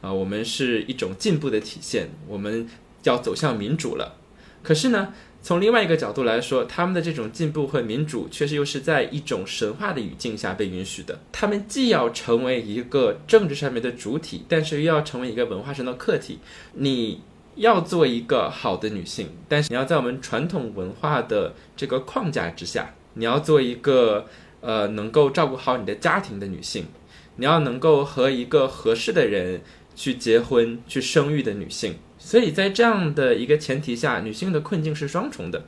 [0.00, 2.66] 啊我们是一种进步的体现，我们
[3.02, 4.18] 要走向民主了。
[4.62, 11.18] 可是呢，从另外一个角度来说，他们的这种进步和民主确实又是在一种神话的语境下被允许的。
[11.32, 16.38] 他们既要成为一个政治上面的主体，但是又要成为一个文化上的客体。
[16.74, 17.20] 你。
[17.54, 24.24] 要做一个好的女性，但是你要在我们传统文化的这个框架之下，你要做一个
[24.62, 26.86] 呃能够照顾好你的家庭的女性，
[27.36, 29.60] 你要能够和一个合适的人
[29.94, 31.96] 去结婚、去生育的女性。
[32.24, 35.64] 所以在这样的一个前提下，女性的困境是双重的，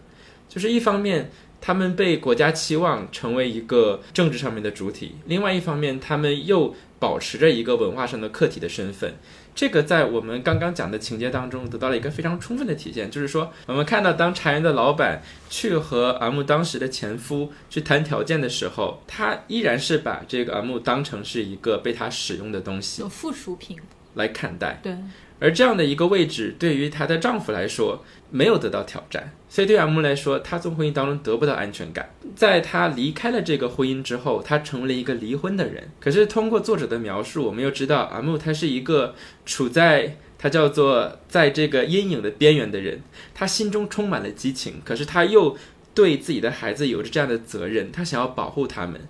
[0.48, 9.14] 就是一方面她们被国家期望成为一个政治上面的主体，另外一方面她们又保持着一个文化上的客体的身份。
[9.54, 23.76] 这个在我们刚刚讲的情节当中得到了一个非常充分的体现，就是说，我们看到当茶园的老板去和阿木当时的前夫去谈条件的时候，他依然是把这个阿木当成是一个被他使用的东西，有附属品
[24.14, 24.80] 来看待。
[24.82, 24.96] 对。
[25.40, 32.08] 而这样的一个位置，对于她的丈夫来说没有得到挑战，所以对阿木来说，她从婚姻当中得不到安全感。
[32.34, 35.90] 在她离开了这个婚姻之后，她成为了一个离婚的人。
[36.00, 43.02] 可是通过作者的描述，我们又知道阿木她是一个处在她叫做在这个阴影的边缘的人。
[43.34, 45.56] 她心中充满了激情，可是她又
[45.92, 49.00] 对自己的孩子有着这样的责任，她想要保护他们。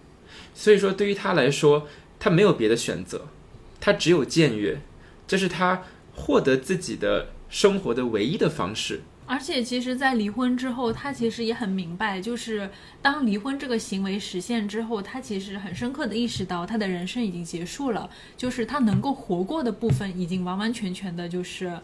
[0.54, 1.87] 所以说，对于她来说，
[2.18, 3.26] 她没有别的选择，
[3.78, 4.80] 她只有僭越，
[5.28, 5.82] 这是她。
[6.14, 12.70] 获得自己的生活的唯一的方式，而且其实，在离婚之后，他其实也很明白，就是
[13.03, 21.79] 当离婚这个行为实现之后，他其实很深刻的意识到，他的人生已经结束了，就是他能够活过的部分已经完完全全的，就是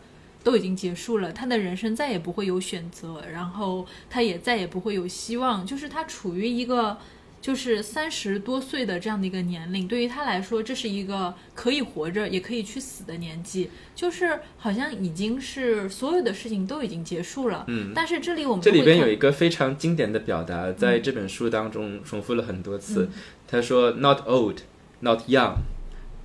[0.44, 6.98] 都已经结束了，他的人生再也不会有选择，然后他也再也不会有希望，就是他处于一个。
[7.40, 13.70] 就是三十多岁的这样的一个年龄，对于他来说，这是一个可以活着也可以去死的年纪。
[13.94, 17.64] 就是好像已经是所有的事情都已经结束了。
[17.68, 23.08] 嗯，但是这里我们这里边有一个非常经典的表达，在这本书当中重复了很多次。
[23.48, 24.58] 他说：“Not old,
[25.00, 25.56] not young,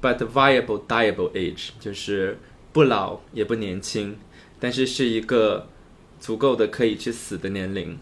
[0.01, 2.39] but viable, diable age，就是
[2.73, 4.17] 不老也不年轻，
[4.59, 5.69] 但是是一个
[6.19, 7.97] 足够的可以去死的年龄。”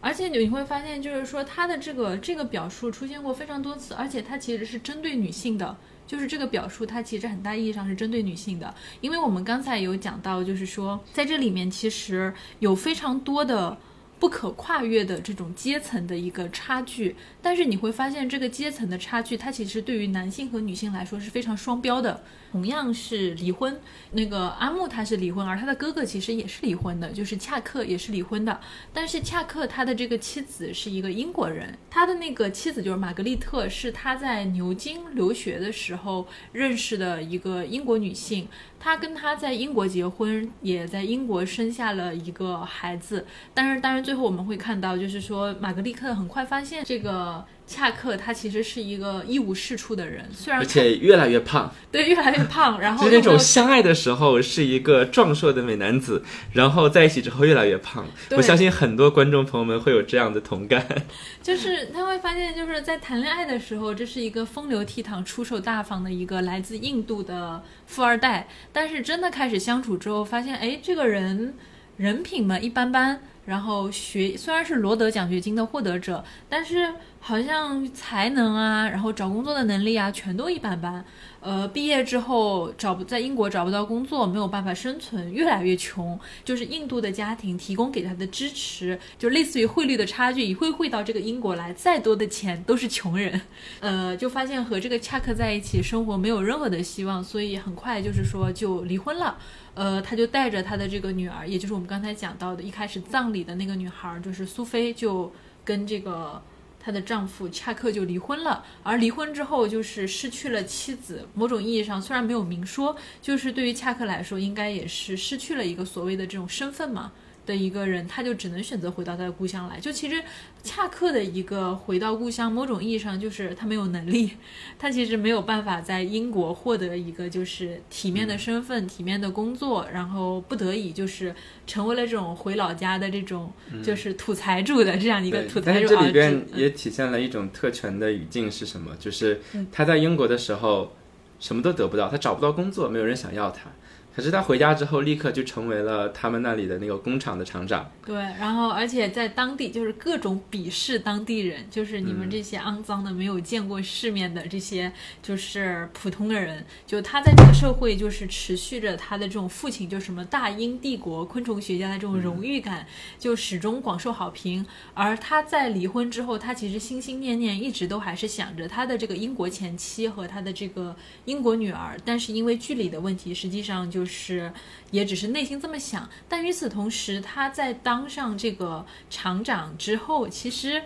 [0.00, 5.76] 而且你会发现，就是说他的这个这个表述出现过非常多次，而且它其实是针对女性的。
[6.06, 13.76] 就是这个表述，它其实很大意义上是针对女性的，因为我们刚才有讲到，就是说在这里面其实有非常多的。
[14.18, 22.22] 不可跨越的这种阶层的一个差距，但是你会发现这个阶层的差距，它其实对于男性和女性来说是非常双标的。
[22.50, 23.78] 同样是离婚，
[24.12, 28.58] 那个阿木他是离婚，而他的哥哥其实也是离婚的，就是恰克也是离婚的。
[28.90, 38.48] 但是恰克他的这个妻子是一个英国人，他的那个妻子就是玛格丽特，是他在牛津留学的时候认识的一个英国女性。
[38.80, 43.26] 他跟他在英国结婚，也在英国生下了一个孩子。
[43.52, 58.06] 但是，当然最后我们会看到，就是说玛格丽特很快发现这个恰克他其实是一个一无是处的人，虽然而且越来越胖，对越来越胖， 然后就那种相爱的时候是一个壮硕的美男子，然后在一起之后越来越胖。
[58.30, 60.86] 我相信很多观众朋友们会有这样的同感。
[61.42, 68.48] 就是他会发现，就是在谈恋爱的时候，这是一个风流倜傥、出手大方的一个来自印度的富二代。
[68.72, 71.54] 但是真的开始相处之后，发现哎，这个人
[71.98, 81.04] 人品嘛一般般，然后学虽然是罗德奖学金的获得者，但是好像才能啊，然后找工作的能力啊，全都一般般。
[81.40, 86.18] 呃，毕业之后找不在英国找不到工作，没有办法生存，越来越穷。
[86.44, 93.40] 就是印度的家庭提供给他的支持，就类似于汇率的差距，一汇汇到这个英国来，再多的钱都是穷人。
[93.80, 99.38] 呃，就发现和这个恰克在一起生活没有任何的希望，所以很快就是说就离婚了。
[99.78, 105.32] 呃，他就带着他的这个女儿，也就是我们刚才讲到的，一开始葬礼的那个女孩，就是苏菲，就
[105.64, 106.42] 跟这个
[106.80, 108.64] 她的丈夫恰克就离婚了。
[108.82, 117.12] 而离婚之后，就是失去了妻子，某种意义上虽然没有明说，就是对于恰克来说，应该也是失去了一个所谓的这种身份嘛。
[117.46, 119.80] 的一个人，他就只能选择回到他的故乡来。
[119.80, 120.22] 就其实
[120.68, 124.32] 恰克的一个回到故乡，某种意义上就是他没有能力，
[124.78, 131.34] 他其实没有办法在英国获得一个就是体面的身份、体面的工作，然后不得已就是
[131.66, 133.50] 成为了这种回老家的这种
[133.82, 136.12] 就是土财主的这样一个对土但是这里财主儿子。
[136.12, 138.94] 边也体现了一种特权的语境是什么？
[138.98, 140.92] 就是嗯他在英国的时候
[141.40, 143.70] 什么都得不到，他找不到工作，没有人想要他。
[144.18, 147.88] 可是他回家之后，立刻就成为了他们那里的那个工厂的厂长。
[148.04, 154.92] 对，然后而且在当地就是各种鄙视当地人，就是你们这些肮脏的、没有见过世面的这些
[155.22, 162.84] 就是普通的人，就他在这个社会就是持续着他的这种父亲就什么大英帝国昆虫学家的这种荣誉感，
[163.20, 164.66] 就始终广受好评。
[164.94, 170.96] 而他在离婚之后，他其实心心念念一直都还是想着他的这个英国前妻和他的这个
[171.26, 174.52] 英国女儿，但是因为距离的问题，实际上就是是
[174.90, 176.10] 也只是内心这么想。
[176.28, 180.82] 但与此同时，他在当上这个厂长之后，其实。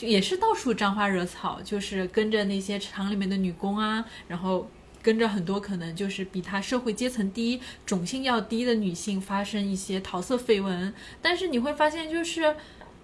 [0.00, 4.68] 也是到处沾花惹草，就是跟着那些厂里面的女工啊，然后
[5.00, 10.92] 跟着很多可能就是比他社会阶层低、种姓要低的女性发生一些桃色绯闻。
[11.20, 12.56] 但是你会发现，就是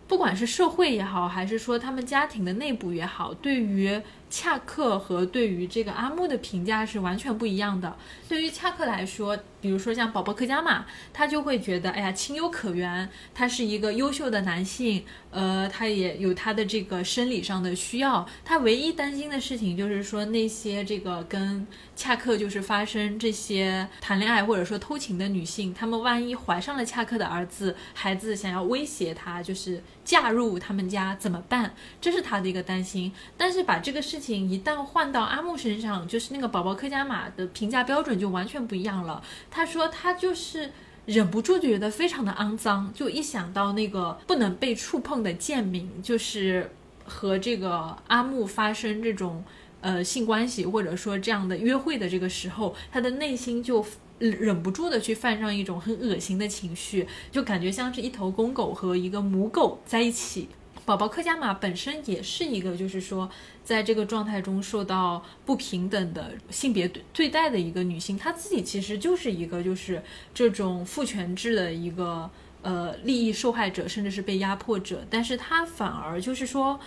[0.08, 4.00] 不管是社会也好，还是说他们家庭的内部也好，对于
[4.30, 7.96] 恰克和对于这个阿木的评价是完全不一样的。
[8.28, 18.28] 对于恰克来说，比如说像宝宝克加玛，他就会觉得，哎呀，情有可原，他是一个优秀的男性，呃，他也有他的这个生理上的需要。
[18.44, 21.66] 他唯一担心的事情就是说，那些这个跟
[21.96, 31.74] 恰克就是发生这些谈恋爱或者说偷情的女性，她们万一怀上了恰克的儿子，孩子想要威胁他，就是嫁入他们家怎么办？
[32.00, 33.10] 这是他的一个担心。
[33.38, 39.22] 但是把这个事事情一旦换到阿木身上，就是那个宝宝克加玛的评价标准就完全不一样了。
[39.48, 40.72] 他说他就是
[41.06, 46.68] 忍不住觉得非常的肮脏，就一想到那个不能被触碰的贱民，就是
[47.04, 49.44] 和这个阿木发生这种
[49.80, 53.86] 呃性关系或者说这样的约会的这个时候，他的内心就。
[54.18, 60.48] 忍不住的去犯上一种很恶心的情绪，就感觉像是一头公狗和一个母狗在一起。
[60.88, 63.30] 宝宝克加玛本身也是一个，就是说，
[63.62, 72.30] 在这个状态中受到不平等的性别对对待的一个女性，她自己其实就是一个，就是这种父权制的一个
[72.62, 76.80] 呃利益受害者，甚至是被压迫者，但是她反而就是说，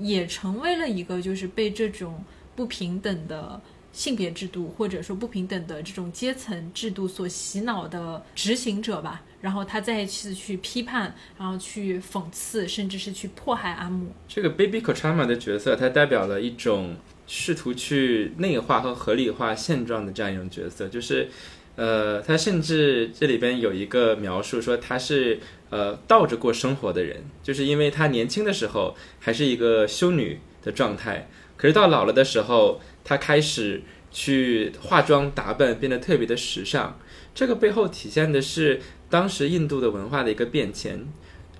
[0.00, 2.22] 也成为了一个就是被这种
[2.54, 3.58] 不平等的。
[3.96, 14.12] 性别制度或者说不平等的这种阶层制度所洗脑的执行者吧，然后他再一次去批判，然后去讽刺，甚至是去迫害阿姆。
[14.28, 21.30] 这个 Baby Kochama 的角色，它代表了一种试图去内化和合理化现状的这样一种角色，就是，
[21.76, 25.40] 呃，他甚至这里边有一个描述说他是
[25.70, 33.80] 呃倒着过生活的人，就是因为他年轻的时候还是一个修女的状态，可是到老了的时候，他开始
[34.10, 36.98] 去化妆打扮，变得特别的时尚。
[37.32, 41.06] 这个背后体现的是当时印度的文化的一个变迁，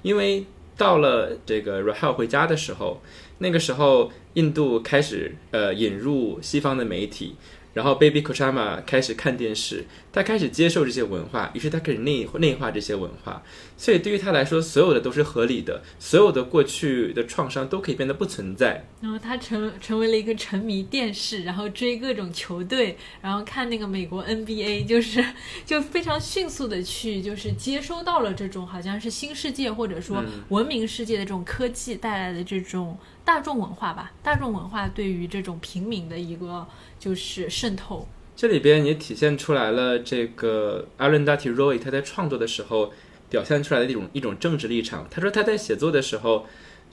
[0.02, 0.44] 因为
[0.76, 3.00] 到了这个 Rahel 回家的时候，
[3.38, 7.36] 那个时候印度开始呃引入西方的媒体，
[7.74, 9.84] 然后 Baby Kuchama 开始看电视，
[10.16, 13.42] 他开始接受这些文化，于是他开始内内化这些文化，
[13.76, 18.86] 所以对于他来说，所有的都是合理的，所有的过去的创伤都可以变得不存在。
[19.02, 25.22] 然后他成成为了一个沉迷电视，然后追各种球队，然后看那个美国 NBA， 就是
[25.66, 36.66] 就非常迅速的去就是接收到了这种好像是新世界或者说文明世界的这种科技带来的这种大众文化吧，大众文化对于这种平民的一个。
[36.98, 42.92] 就是渗透，这里边也体现出来了这个阿伦达提·罗伊他在创作的时候
[43.30, 45.08] 表现出来的一种一种政治立场。
[45.10, 46.44] 他说他在写作的时候，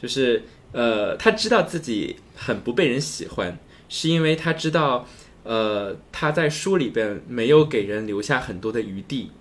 [0.02, 5.06] 就是呃，他知道自己很不被人喜欢，是因为他知道
[5.44, 9.32] 呃他在书里边没有给人留下很多的余地，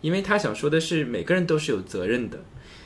[0.00, 2.44] 因为他想说的是每个人都是有责任的。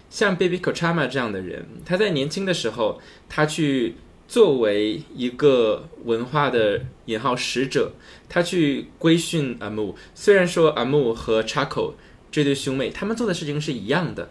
[0.08, 2.98] 像 Baby Kochama 这样的人，他在年轻的时候，
[3.28, 3.96] 他去。
[4.32, 7.92] 作为一个文化的引号使者，
[8.30, 9.94] 他去规训阿木。
[10.14, 11.92] 虽然说阿木和查口
[12.30, 14.30] 这对兄妹，他们做的事情是一样的，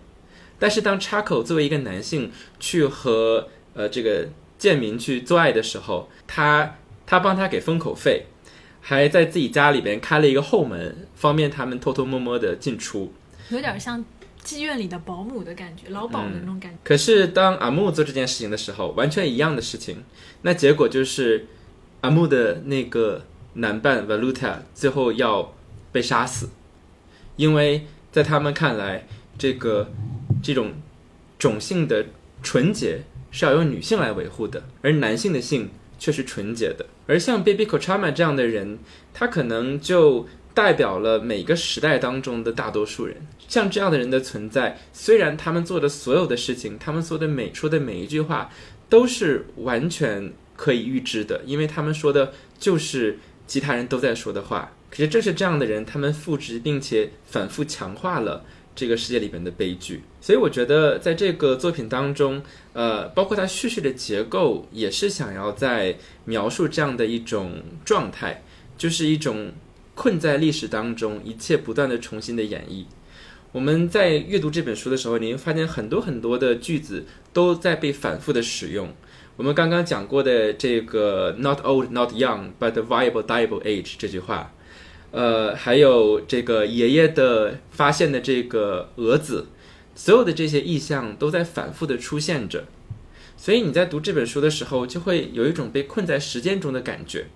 [0.57, 8.25] 但是当查口作为一个男性去和呃这个贱民去做爱的时候，他他帮他给封口费，
[8.81, 13.13] 还在自己家里边开了一个后门，方便他们偷偷摸摸的进出，
[13.51, 14.03] 有点像。
[14.43, 16.77] 妓院里的保姆的感觉，老鸨的那种感觉。
[16.83, 20.03] 可是当阿木做这件事情的时候，完全一样的事情，
[20.41, 21.47] 那结果就是
[22.01, 25.53] 阿木的那个男伴 Valuta 最后要
[25.91, 26.49] 被杀死，
[27.35, 29.91] 因为在他们看来，这个
[30.41, 30.73] 这种
[31.37, 32.07] 种性的
[32.41, 35.69] 纯洁是要由女性来维护的，而男性的性
[35.99, 36.87] 却是纯洁的。
[37.07, 38.79] 而像 Baby Kochama 这样的人，
[39.13, 40.27] 他可能就。
[40.53, 43.15] 代表了每个时代当中的大多数人，
[43.47, 48.49] 像这样的人的存在，虽然他们做的所有的事情，他们说的每说的每一句话，
[48.89, 54.73] 都是完全可以预知的，因为他们说的就是其他人都在说的话。
[54.89, 58.43] 可是正是这样的人，他们复制并且反复强化了
[58.75, 60.03] 这个世界里面的悲剧。
[60.19, 62.43] 所以我觉得在这个作品当中，
[62.73, 68.43] 呃，包括它叙事的结构，也是想要在描述这样的一种状态，
[68.77, 69.53] 就是一种。
[70.01, 72.85] 困在历史当中，一切不断的重新的演绎。
[73.51, 78.91] 我们在阅读这本书的时候，你会发现很多很多的句子都在被反复的使用。
[79.35, 84.51] 我们刚刚讲过的这个 “not old, not young, but viable, dieable age” 这句话，
[85.11, 89.49] 呃，还有这个爷爷的发现的这个蛾子，
[89.93, 92.65] 所有的这些意象都在反复的出现着。
[93.37, 97.27] 所以你在读这本书的时候，就会有一种被困在时间中的感觉。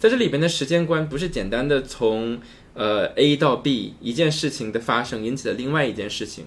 [0.00, 2.40] 在这里边的时间观不是简单的从
[2.72, 6.46] 呃 A 到 B 一件事情的发生引起了另外一件事情，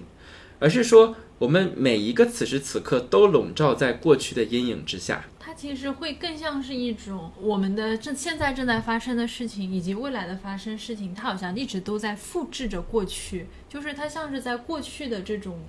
[0.58, 5.24] 而是说我们每一个此时此刻都笼罩在过去的阴影之下。
[5.38, 15.60] 它其实会更像是一种我们的正现在正在发生的事情以及未来的发生事情，它好像一直都在复制着过去，就是它像是在过去的这种。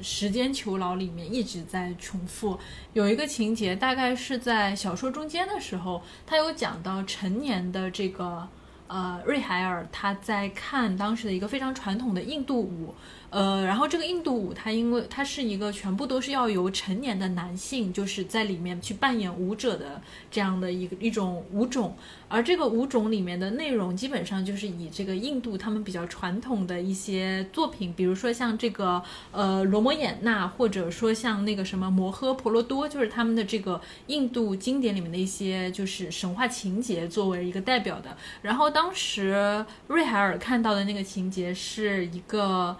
[0.00, 2.58] 时间囚牢里面一直在重复，
[2.92, 8.48] 有一个情节，大概是在小说中间的时候，他有讲到成年的这个
[8.88, 12.94] 呃瑞海尔，他在看当时的一个非常传统的印度舞。
[13.34, 21.96] 呃，然后这个印度舞，它因为它是一个全部都是要由成年的男性，就是在里面去扮演舞者的这样的一个一种舞种，
[22.28, 38.16] 而这个舞种里面的内容基本上就是以这个印度他们比较传统的一些作品，比如说像这个呃罗摩衍那，或者说像那个什么摩诃婆罗多，就是他们的这个印度经典里面的一些就是神话情节作为一个代表的。
[38.42, 42.76] 然后当时瑞海尔看到的那个情节是一个。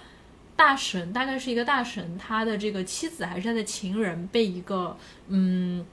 [0.57, 4.97] 大神大概是一个大神，他的这个妻子还是他的情人，被一个
[5.29, 5.85] 嗯。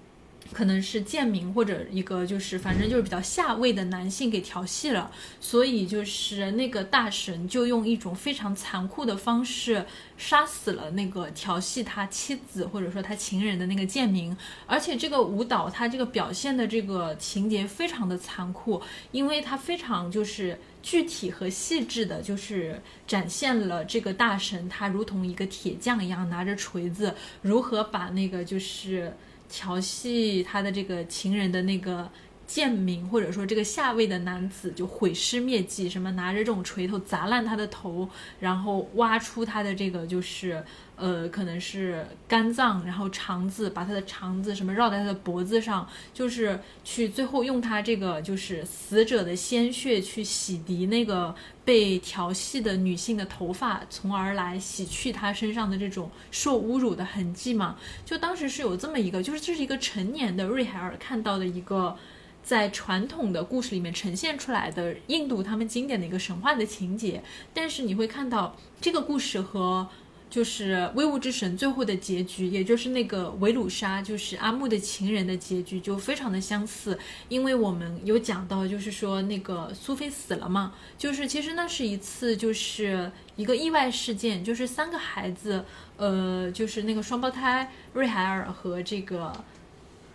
[0.53, 5.09] 可能是贱民或者一个就是反正就是比较下位的男性给调戏了，
[5.39, 9.85] 所以就是那个大神就用一种非常残酷的方式
[10.17, 14.35] 杀死了那个调戏他妻子或者说他情人的那个贱民，
[14.65, 18.81] 而且这个舞蹈他这个表现的这个情节非常的残酷，
[19.11, 29.13] 因为他非常就是具体和细致的，就是展现了这个大神他如同一个铁匠一样拿着锤子如何把那个就是。
[29.53, 32.09] 调戏他的这个情人的那个
[32.53, 38.09] 贱民，或者说这个下位的男子，就毁尸灭迹，什么拿着这种锤头砸烂他的头，
[38.41, 40.61] 然后挖出他的这个就是。
[40.97, 51.33] 呃，可能是肝脏，然后肠子，把他的肠子什么绕在他的脖子上，就是去最后用他这个就是死者的鲜血去洗涤那个
[51.65, 57.77] 被调戏的女性的头发，从而来洗去他身上的这种受侮辱的痕迹嘛。
[58.05, 61.97] 就当时是有这么一个，就是这是一个成年的瑞海尔看到的一个
[62.43, 67.23] 在传统的故事里面呈现出来的印度他们经典的一个神话的情节，
[67.53, 69.87] 但是你会看到这个故事和
[70.29, 76.97] 就是《威武之神》最后的结局，也就是那个维鲁莎，就是阿木的情人的结局，就非常的相似。
[77.27, 85.65] 因为我们有讲到，就是说那个苏菲死了嘛，就是其实那是一次就是一个意外事件，就是三个孩子，
[85.97, 89.33] 呃，就是那个双胞胎瑞海尔和这个。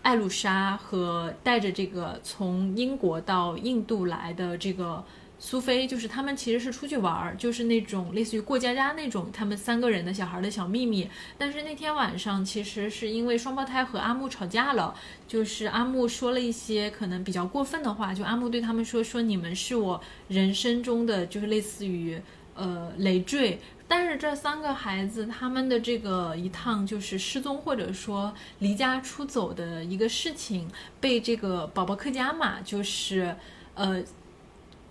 [0.07, 5.05] 艾露莎和带着这个从英国到印度来的这个
[5.37, 11.11] 苏菲，就是他们其实是出去玩儿，就是那种类似于过家家那种，他们三个人的小孩的小秘密。
[11.37, 14.95] 但是那天晚上，其实是因为双胞胎和阿木吵架了，
[15.27, 22.17] 就是阿木说了一些可能比较过分的话，就阿木对他们说：“说你们是我人生中的，就是类似于
[22.55, 30.69] 呃累赘。”但是这三个孩子他们的这个一趟就是失踪或者说离家出走的一个事情，
[31.01, 33.37] 被这个宝宝克家嘛就是
[33.75, 34.03] 呃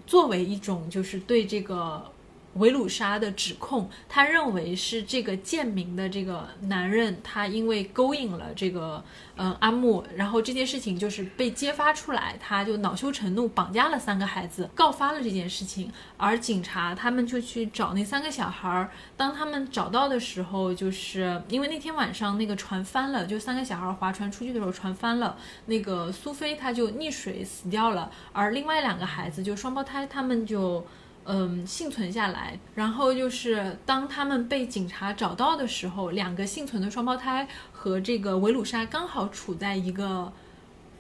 [0.08, 2.12] 作为一种就是对这个。
[2.56, 9.04] 维鲁莎的指控，他认为是这个贱民的这个男人，他因为勾引了这个
[9.36, 15.92] 嗯阿木，然后这件事情就是被揭发出来，他就恼羞成怒，绑架了三个孩子，告发了这件事情。
[16.16, 30.86] 而警察他们就去找那三个小孩儿，当他们找到的时候，就是因为那天晚上那个船翻了，就三个小孩划船出去的时候船翻了，那个苏菲她就溺水死掉了，而另外两个孩子就双胞胎，他们就。
[31.28, 32.60] 嗯，幸存下来。
[32.76, 40.32] 然后就是当他们被警察找到的时候，两个幸存的双胞胎和这个维鲁莎刚好处在一个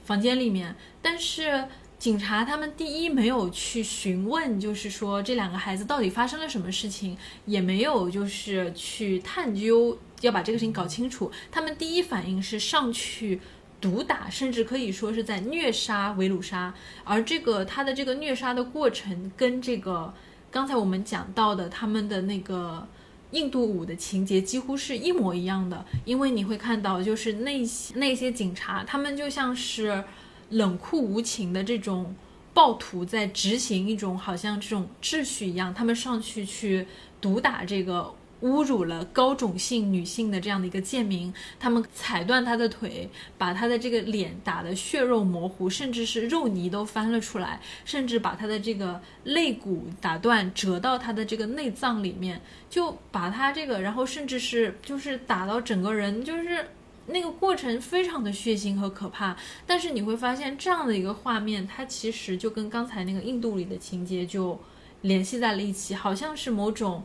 [0.03, 0.75] 房间里面。
[1.01, 1.65] 但是
[1.99, 7.15] 警察他们第一没有去询问，就是说这两个孩子到底发生了什么事情，
[7.45, 11.31] 也没有就是去探究要把这个事情搞清楚。
[11.51, 13.39] 他们第一反应是上去。
[13.85, 16.73] 毒打，甚至可以说是在虐杀维鲁莎，
[17.03, 20.11] 而这个他的这个虐杀的过程，跟这个
[20.49, 22.87] 刚才我们讲到的他们的那个
[23.29, 25.85] 印度舞的情节几乎是一模一样的。
[26.03, 30.03] 因为你会看到，就是那些那些警察，他们就像是
[30.49, 32.15] 冷酷无情的这种
[32.55, 36.87] 暴徒，在执行一种好像这种秩序一样，他们上去去
[37.21, 38.11] 毒打这个。
[38.41, 56.67] 侮辱了高种姓女性的这样的一个贱民，他们踩断她的腿，把她的这个脸打得血肉模糊，甚至是肉泥都翻了出来，甚至把她的这个肋骨打断，折到她的这个内脏里面，就把她这个，然后甚至是就是打到整个人，就是
[57.07, 59.35] 那个过程非常的血腥和可怕。
[59.65, 64.59] 但是你会发现这样的一个画面，它其实就跟刚才那个印度里的情节就
[65.01, 67.01] 联系在了一起，好像是某种。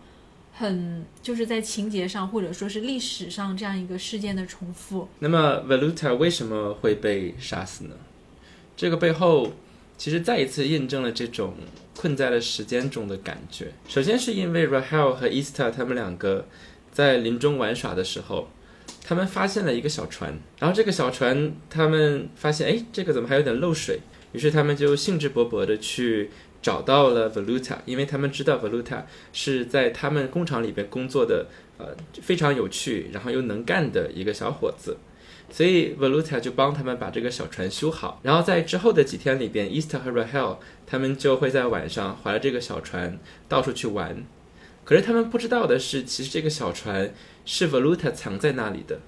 [0.61, 5.09] 很就是在情节上，或者说是历史上这样一个事件的重复。
[5.21, 7.95] 那么 Valuta 为什么会被杀死呢？
[8.77, 9.55] 这个背后
[9.97, 11.55] 其实再一次印证了这种
[11.97, 13.73] 困在了时间中的感觉。
[13.89, 16.47] 首先是因为 Rahel 和 Ista 他们两个
[16.93, 18.49] 在林中玩耍的时候，
[19.03, 24.01] 他们发现了一个小船，然后这个小船他们发现，哎，这个怎么还有点漏水？
[24.33, 26.31] 于是他们就兴致勃勃的去。
[26.63, 29.03] 找到了 Valuta，因为他们知道 Valuta
[29.33, 31.47] 是在他们工厂里边工作的，
[31.79, 34.99] 呃，非常有趣，然后又能干的一个小伙子，
[35.51, 38.21] 所以 Valuta 就帮他们把这个小船修好。
[38.23, 44.25] 然后在之后的几天里边，Easter 和 Rahel 他们就会在晚上划着这个小船到处去玩。
[44.85, 47.15] 可是他们不知道的是，其实这个小船
[47.47, 49.01] 是 Valuta 藏在那里的，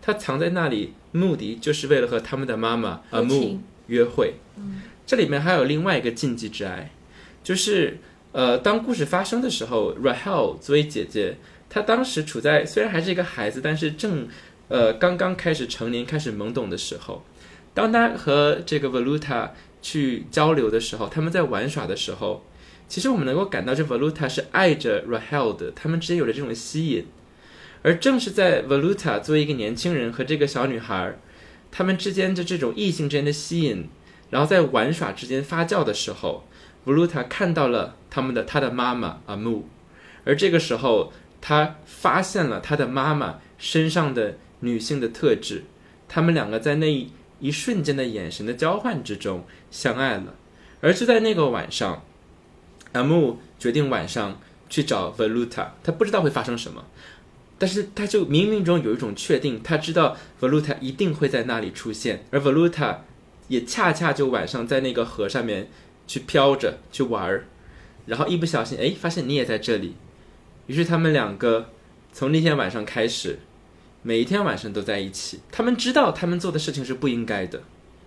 [0.00, 3.58] 他藏在那里目的就是为了和他们的妈妈 Amu
[3.88, 4.34] 约会。
[5.06, 6.92] 这里面还有另外一个禁忌之爱。
[7.42, 7.98] 就是，
[8.32, 11.38] 呃，当故事发生的时候，Rahel 作为姐姐，
[11.70, 14.28] 她当时处在虽然还是一个孩子，但是正，
[14.68, 17.24] 呃，刚刚开始成年、开始懵懂的时候。
[17.72, 22.44] 当她和这个 Valuta 去交流的时候，他们在玩耍的时候，
[22.86, 27.06] 其实我们能够感到这 Valuta 是爱着 Rahel 的，他们之间有着这种吸引。
[27.82, 31.18] 而正是在 Valuta 作为一个年轻人和这个小女孩，
[31.72, 33.88] 他们之间的这种异性之间的吸引，
[34.28, 36.44] 然后在玩耍之间发酵的时候。
[36.84, 39.68] 布鲁塔看到了他们的他的妈妈阿木，
[40.24, 45.64] 而这个时候他发现了他的妈妈身上的女性的特质，
[46.08, 47.08] 他们两个在那
[47.38, 50.34] 一瞬间的眼神的交换之中相爱了。
[50.80, 52.02] 而就在那个晚上，
[52.92, 56.86] 阿木决定晚上去找 Valuta，他不知道会发生什么，
[57.58, 62.96] 但是他就冥冥中有一种确定，他知道 Valuta 一定会在那里出现，而 Valuta
[63.48, 65.68] 也恰恰就晚上在那个河上面。
[66.10, 67.44] 去飘着去玩儿，
[68.04, 69.94] 然后一不小心，哎，发现你也在这里。
[70.66, 71.70] 于是他们两个
[72.12, 73.38] 从那天晚上开始，
[74.02, 75.38] 每一天晚上都在一起。
[75.52, 77.62] 他们知道他们做的事情是不应该的，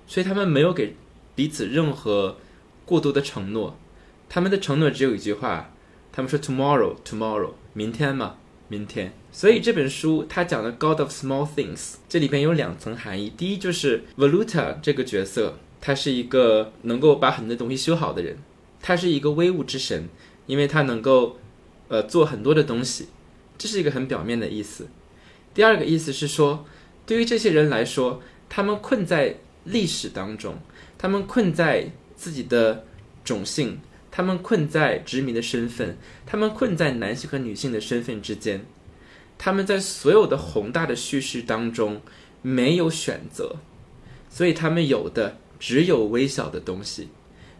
[0.06, 0.98] 所以他们没有给
[1.34, 2.36] 彼此任何
[2.84, 3.80] 过多的承诺，
[4.28, 5.72] 他们的承诺只有一句话，
[6.12, 8.36] 他们说 tomorrow tomorrow，明天嘛，
[8.68, 9.14] 明天。
[9.32, 13.32] 所以这本书它讲的 God of Small Things，这里边有两层含义。
[13.38, 18.38] 第一就是 Valuta 这个角色，他是一个能够把很多东西修好的人，
[18.82, 20.08] 他是一个威武之神，
[20.46, 21.38] 因为他能够
[21.90, 23.10] 呃做很多的东西，
[23.58, 24.88] 这是一个很表面的意思。
[25.54, 26.66] 第二个意思是说，
[27.06, 30.56] 对于这些人来说，他们困在历史当中，
[30.98, 32.86] 他们困在自己的
[33.26, 38.66] 种姓，他们困在殖民的身份，他们困在男性和女性的身份之间。
[39.38, 42.00] 他们在所有的宏大的叙事当中
[42.42, 43.58] 没有选择，
[44.30, 47.08] 所以他们有的只有微小的东西，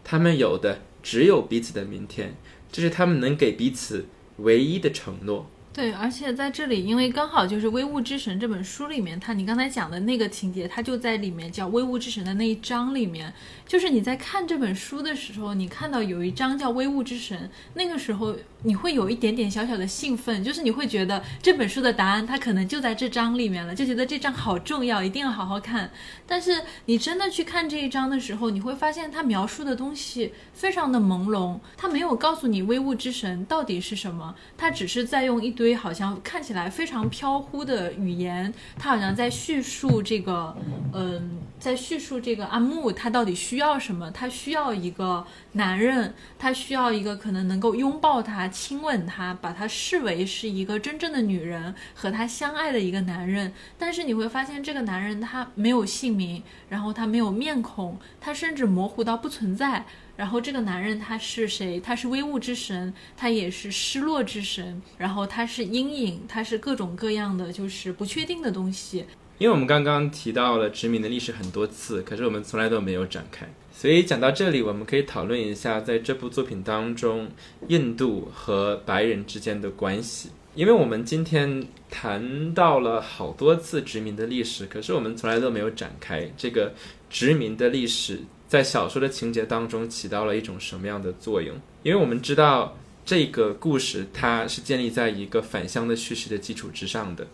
[0.04, 2.34] 他们有的只有彼此的明天，
[2.70, 4.04] 这是他们能给彼此
[4.36, 5.50] 唯一的承诺。
[5.72, 13.32] 对，而且在这里，因为刚好就是《微物之神》这本书里面，它你刚才讲的那个情节，它就在里面叫《微物之神》的那一章里面。
[13.66, 17.38] 就是你在看这本书的时候，你看到有一章叫《微物之神》，
[17.74, 25.90] 那个时候你会有一点点小小的兴奋，就是你会觉得这本书的答案它可能就在这章里面了，就觉得这章好重要，一定要好好看。
[26.26, 40.54] 但是你真的去看这一章的时候，你会发现它描述的东西非常的朦胧，它没有告诉你微物之神到底是什么，它只是在用一堆好像看起来非常飘忽的语言，它好像在叙述这个，
[40.92, 53.52] 嗯，在叙述这个阿木他到底需需要什么，他需要一个男人，他需要一个可能能够拥抱他、亲吻他，把他视为是一个真正的女人和他相爱的一个男人。
[53.78, 59.86] 但是你会发现，这个男人他没有姓名，然后他没有面孔，他甚至模糊到不存在。
[60.16, 61.78] 然后这个男人他是谁？
[61.78, 69.06] 他是微物之神，他也是失落之神，然后他是阴影，他是各种各样的就是不确定的东西。
[69.44, 77.28] 因为我们刚刚提到了殖民的历史很多次，可是我们从来都没有展开，所以讲到这里，我们可以讨论一下在这部作品当中
[77.68, 80.30] 印度和白人之间的关系。
[80.54, 86.72] 因为我们今天谈到了好多次殖民的历史，可是我们从来都没有展开这个
[87.10, 91.54] 殖民的历史在小说的情节当中起到了一种什么样的作用。
[91.82, 97.26] 因为我们知道这个故事它是建立在一个返乡的叙事的基础之上的。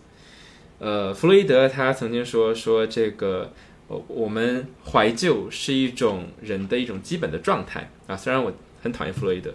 [0.81, 3.53] 呃，弗洛伊德他曾经说说这个，
[3.87, 8.17] 我我们怀旧是一种人的一种基本的状态啊。
[8.17, 8.51] 虽然我
[8.83, 9.53] 很讨厌弗洛伊德，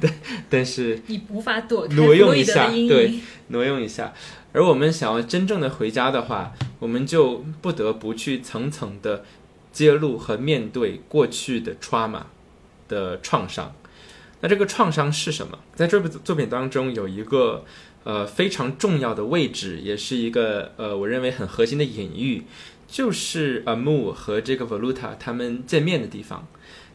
[0.00, 0.12] 但
[0.48, 3.18] 但是你无法躲开挪用一下，对，
[3.48, 4.14] 挪用一下。
[4.52, 9.24] 而我们想要真正的回家的话，我们就不得不去层层的
[9.72, 12.22] 揭露和面对过去的 trauma
[12.86, 13.74] 的创伤。
[14.42, 15.58] 那这个创伤是什么？
[15.74, 17.64] 在这部作品当中有一个。
[18.04, 22.44] 呃，非常重要的位置，也是一个呃，我认为很核心的隐喻，
[22.88, 26.48] 就是阿木和这个 Valuta 他们见面的地方。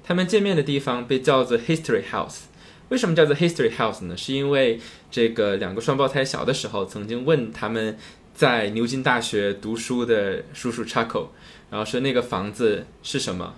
[0.04, 2.42] 他们见面的地方被叫做 History House。
[2.90, 4.16] 为什么叫做 History House 呢？
[4.16, 4.80] 是因为
[5.10, 7.98] 这个两个双胞胎小的时候，曾经问他们
[8.34, 11.28] 在牛津大学读书的叔叔 Chaco，
[11.72, 13.56] 然后说那个房子是什么。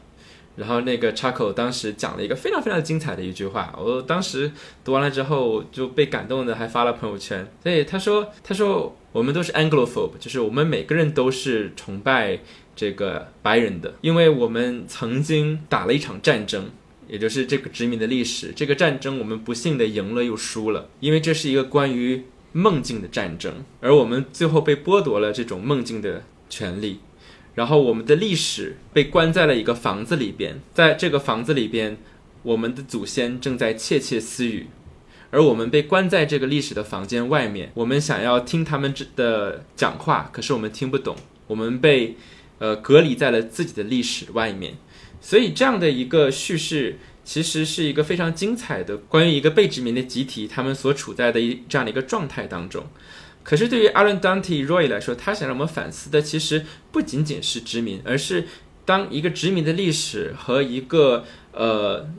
[0.57, 4.51] 然后那个 Chaco 当时讲了一个非常非常精彩的一句话，我当时
[4.83, 7.47] 读完了之后就被感动的，还发了朋友圈。
[7.61, 12.39] 所以他说：“他说我们都是 Anglophobe，就是我们每个人都是崇拜
[12.75, 16.71] 这个白人的，因为我们曾经打了一场战争，
[17.07, 18.51] 也就是这个殖民的历史。
[18.55, 26.99] 这个战争我们不幸的赢了又输了，因为这是一个关于梦境的战争，而我们最后被剥夺了这种梦境的权利。”
[27.57, 31.97] 然后我们的历史被关在了一个房子里边，在这个房子里边，
[32.43, 34.67] 我们的祖先正在窃窃私语，
[35.31, 37.71] 而我们被关在这个历史的房间外面。
[37.73, 41.15] 我们想要听他们的讲话，可是我们听不懂。
[41.47, 42.15] 我们被
[42.59, 44.75] 呃隔离在了自己的历史外面。
[45.19, 52.85] 所以这样的一个叙事，其实是一个非常精彩的关于一个被殖民的集体他们所处在的一这样的一个状态当中。
[53.49, 58.45] 可是对于 Alan Dante Roy 来说，他想让我们反思的其实不仅仅是殖民，而是
[58.83, 61.23] 当一个殖民的历史和一个
[61.53, 62.09] 呃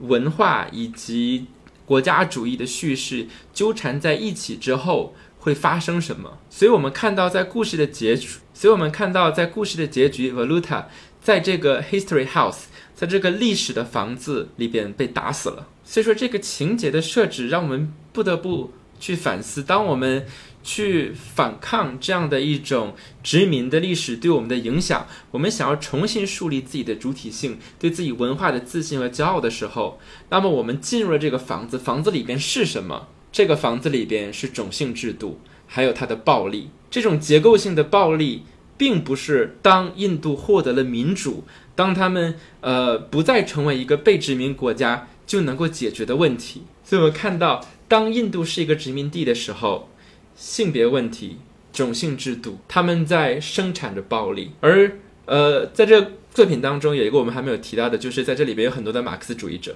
[0.00, 1.46] 文化以及
[1.86, 6.36] 国家主义的叙事纠缠在一起之后会发生什么。
[6.50, 10.84] 所以我们看到在故事的结局，所以我们看到在故事的结局，Valuta
[11.22, 12.64] 在这个 History House，
[12.94, 15.68] 在这个历史的房子里边被打死了。
[15.84, 20.26] 所以说这个情节的设置让我们不得不去反思，当我们。
[20.66, 33.06] 去反抗这样的一种殖民的历史对我们的影响，我们想要重新树立自己的主体性，对自己文化的自信和骄傲的时候，那么我们进入了这个房子，房子里边是什么？
[33.30, 35.38] 这个房子里边是种姓制度，
[35.68, 36.70] 还有它的暴力。
[36.90, 38.42] 这种结构性的暴力
[38.76, 41.44] 并不是当印度获得了民主，
[41.76, 46.64] 当他们呃不再成为一个被殖民国家就能够解决的问题。
[46.82, 49.88] 所以我们看到，当印度是一个殖民地的时候，
[50.36, 51.38] 性别问题、
[51.72, 54.52] 种姓制度，他们在生产着暴力。
[54.60, 54.92] 而
[55.24, 59.74] 呃，在这作品当中，有一个我们还没有提到的，就是在这里边有很多的马克思主义者，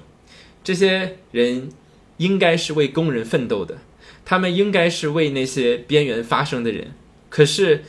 [0.63, 1.71] 这些人
[2.19, 3.79] 应该是为工人奋斗的。
[4.25, 6.93] 他们应该是为那些边缘发声的人，
[7.31, 7.83] 可是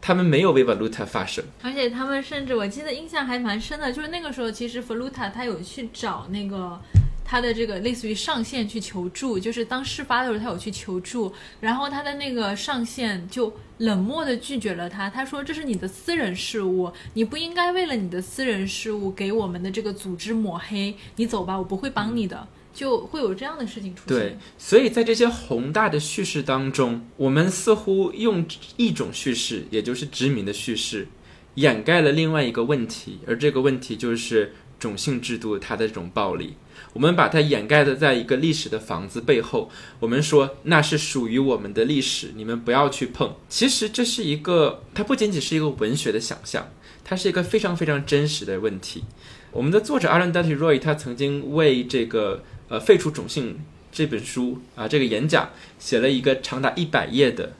[0.00, 6.80] 他们没有为 Valuta 发声，而且他们甚至我记得印象还蛮深的，就是那个时候其实 Valuta 他有去找那个
[7.24, 22.46] 他的这个类似于上线去求助，就是当事发的时候他有去求助，然后他的那个上线就冷漠的拒绝了他，他说这是你的私人事务，你不应该为了你的私人事务给我们的这个组织抹黑，你走吧，我不会帮你的。
[22.74, 24.18] 就会有这样的事情出现。
[24.18, 28.44] 对，所以在这些宏大的叙事当中，我们似乎用
[28.76, 31.06] 一种叙事，也就是殖民的叙事，
[31.54, 36.56] 掩盖了另外一个问题，而这个问题就是种姓制度它的这种暴力。
[36.94, 39.70] 我们把它掩盖的在一个历史的房子背后，
[40.00, 43.36] 我们说那是属于我们的历史，你们不要去碰。
[43.50, 46.66] 其实这是一个，它不仅仅是一个文学的想象，
[47.04, 49.04] 它是一个非常非常真实的问题。
[49.52, 52.42] 我们的作者阿伦达提·罗伊他曾经为这个。
[52.66, 53.60] 呃，废除种姓
[53.92, 57.52] 这本书啊，这个演讲写了一个长达一百页的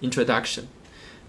[0.00, 0.62] introduction。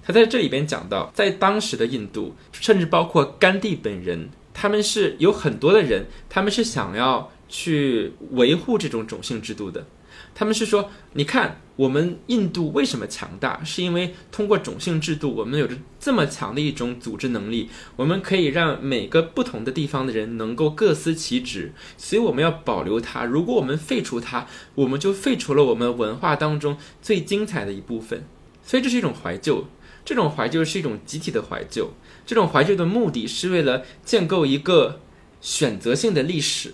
[0.02, 9.86] 他在这里边讲到，在当时的印度，甚至包括甘地本人，他们是有很多的人，他们是想要去维护这种种姓制度的。
[10.34, 13.64] 他们是说，你看我们印度为什么强大？
[13.64, 23.26] 是因为通过种姓制度，我们有着这么强的一种组织能力，我们可以让每个不同的地方的人能够各司其职，所以我们要保留它。
[23.26, 28.24] 如果我们废除它，我们就废除了我们文化当中最精彩的一部分。
[28.64, 29.66] 所以这是一种怀旧，
[30.04, 31.92] 这种怀旧是一种集体的怀旧。
[32.26, 35.00] 这种怀旧的目的是为了建构一个
[35.42, 36.74] 选择性的历史，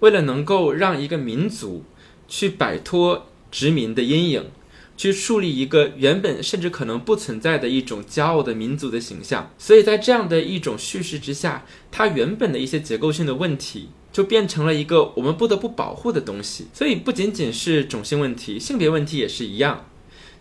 [0.00, 1.84] 为了能够让一个民族。
[2.30, 4.50] 去摆脱殖民的阴影，
[4.98, 9.50] 去树立一个原本甚至可能不存在的一种骄傲的民族的形象。
[9.56, 16.66] 所以在这样的一种叙事之下，它原本的一些结构性的问题就变成了一个我们不得不保护的东西。
[16.74, 19.86] 所以不仅仅是种姓问题，性别问题也是一样。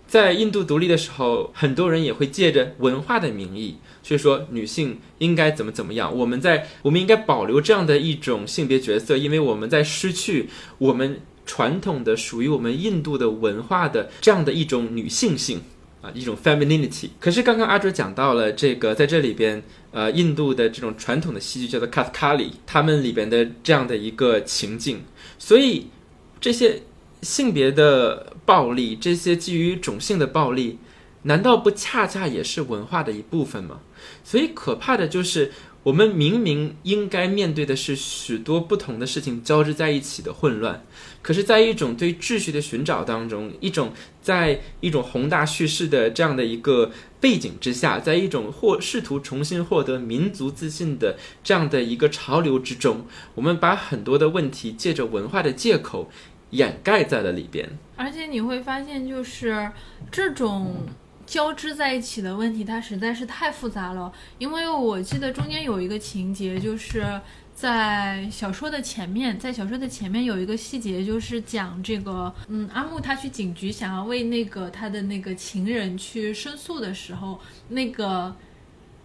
[0.06, 3.78] 在印度独立的时候，很多人也会借着文化的名义
[4.10, 6.16] 去说女性应该怎么怎么样。
[6.16, 11.20] 我们在我们应该保留这样的一种性别角色，因为我们在失去我们。
[11.50, 15.62] 传统的属于我们印度的文化的这样的一种女性性
[16.02, 17.08] 啊，一种 femininity。
[17.22, 25.04] 可是刚刚阿卓讲到了这个，在这里边，呃，印度的这种传统的戏剧叫做 Kathakali，他们里边的这样的一个情境，
[25.40, 25.88] 所以
[26.42, 26.82] 这些
[27.22, 30.80] 性别的暴力，这些基于种姓的暴力，
[31.28, 33.80] 难道不恰恰也是文化的一部分吗？
[34.24, 35.52] 所以可怕的就是。
[35.84, 40.84] 我们明明应该面对的是许多不同的事情交织在一起的混乱，
[41.22, 53.06] 可是，在一种对秩序的寻找当中，一种在一种宏大叙事的这样的一个背景之下，在一种或试图重新获得民族自信的这样的一个潮流之中，
[53.36, 56.12] 我们把很多的问题借着文化的借口
[56.50, 57.78] 掩盖在了里边。
[57.96, 59.72] 而且你会发现，就是
[60.12, 60.86] 这种。
[61.28, 64.12] 交织在一起的问题，它实在是太复杂了。
[64.40, 67.22] 因为我记得中间有一个情节，就是
[67.54, 78.36] 在小说的前面，在小说的前面有一个细节，就是讲这个，嗯，阿木他去警局想要为那个他的那个情人去申诉的时候，那个。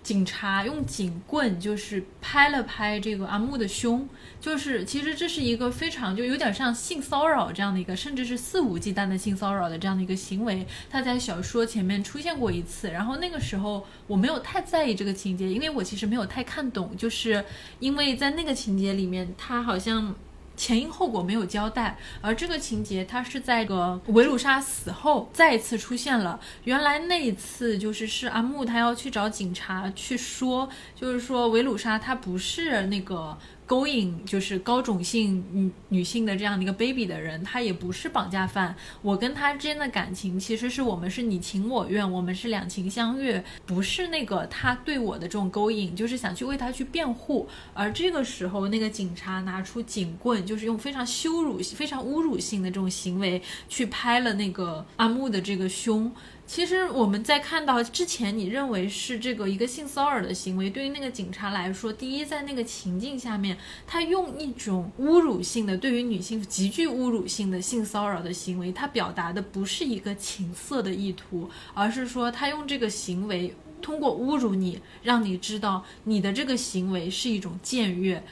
[0.02, 4.08] 警察用警棍就是拍了拍这个阿木的胸，
[4.43, 10.66] 就是其实这是一个非常就有点像性骚扰这样的一个，甚至是肆无忌惮的性骚扰的这样的一个行为。
[10.90, 17.45] 他在小说前面出现过一次，然后那个时候我没有太在意这个情节，因为我其实没有太看懂，就是
[17.78, 20.14] 因为在那个情节里面，他好像。
[20.55, 26.38] 前因后果没有交代，而这个情节它是在个维鲁莎死后再一次出现了。
[26.64, 33.36] 原来那一次就是是阿木他要去找警察去说，就是说维鲁莎他不是那个。
[33.72, 38.76] 勾引就是高种性女女性的这样的一个 baby 的人，他也不是绑架犯。
[39.00, 47.48] 我跟他之间的感情其实是我们是你情我愿，我们是两情相悦，不是那个他对我的这种勾引，就是想去为他去辩护。
[47.72, 56.12] 而这个时候，那个警察拿出警棍，就是用非常羞辱、非常侮辱性的这种行为去拍了那个阿木的这个胸。
[56.47, 73.55] 其实我们在看到之前，你认为是这个一个性骚扰的行为，对于那个警察来说，第一，在那个情境下面，他用一种侮辱性的对于女性极具侮辱性的性骚扰的行为，他表达的不是一个情色的意图，而是说他用这个行为。
[73.80, 78.22] 通过侮辱你，让你知道你的这个行为是一种僭越。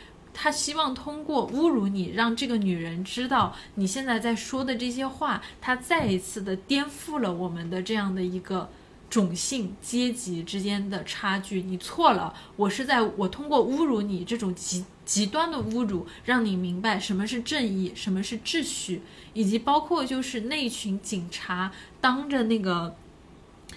[0.42, 8.70] 他希望通过侮辱你，让这个女人知道你现在在说的这些话，他再一次的颠覆了我们的这样的一个
[9.10, 11.60] 种姓阶级之间的差距。
[11.60, 19.02] 你错了，我是在我通过侮辱你这种极极端的侮辱，让你明白什么是正义，什么是秩序，
[19.34, 21.70] 以及包括就是那群警察
[22.00, 22.96] 当着那个。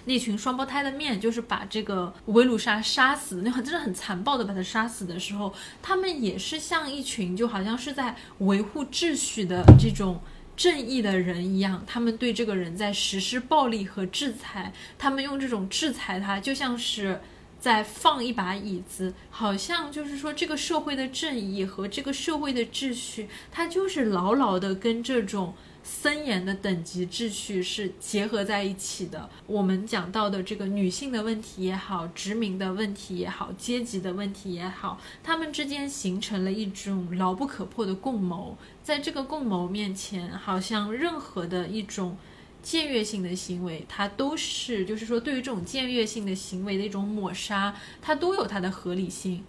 [0.06, 10.20] 那群双胞胎的面，就是把这个维鲁莎杀死，那很真的很残暴的把他杀死的时候，他们也是像一群就好像是在维护秩序的这种
[10.56, 17.20] 正义的人一样，他们对这个人在实施暴力和制裁，他们用这种制裁他，就像是
[17.58, 25.54] 在放一把椅子，好像就是说这个社会的正义和这个社会的秩序，它就是牢牢的跟这种。
[25.86, 29.28] 森严的等级秩序是结合在一起的。
[29.46, 38.56] 我们讲到的这个女性的问题也好，殖民的问题也好，阶级的问题也好，他们之间形成了一种牢不可破的共谋。
[38.82, 42.16] 在这个共谋面前，好像任何的一种
[42.64, 49.44] 僭越性的行为，它都是，就是说，对于这种僭越性的行为的一种抹杀，它都有它的合理性。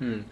[0.00, 0.22] 嗯。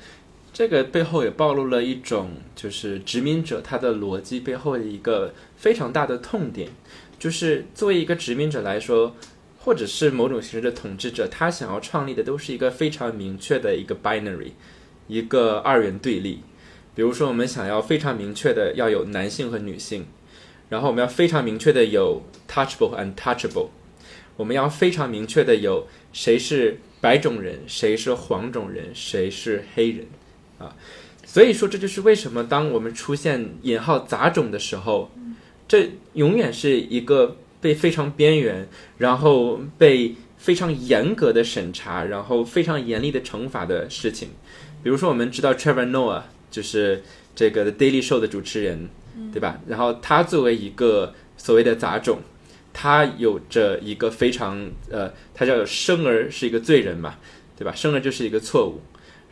[0.57, 6.71] 这个背后也暴露了一种，就是殖民者他的逻辑背后的一个非常大的痛点，
[7.19, 9.15] 就是作为一个殖民者来说，
[9.59, 14.53] 或者是某种形式的统治者，他想要创立的都是一个非常明确的一个 binary，
[15.09, 16.41] 一个二元对立。
[16.95, 20.07] 比如说，我们想要非常明确的要有男性和女性，
[20.71, 23.69] 然后我们要非常明确的有 touchable 和 untouchable，
[24.39, 30.07] 我们要非常明确的有谁是白种人，谁是黄种人，谁是黑人。
[30.59, 30.75] 啊，
[31.25, 35.11] 所以说这就是为什么当我们出现引号杂种的时候，
[35.69, 44.31] 这永远是一个被非常边缘，然后被非常严格的审查，然后非常严厉的惩罚的事情。
[44.83, 47.03] 比如说，我们知道 Trevor Noah 就是
[47.35, 48.89] 这个 The Daily Show 的主持人，
[49.33, 49.61] 对吧？
[49.67, 52.21] 然后他作为一个所谓的杂种，
[52.73, 57.17] 他有着一个非常呃，他叫生而是一个罪人嘛，
[57.59, 57.75] 对吧？
[57.75, 58.81] 生而就是一个错误。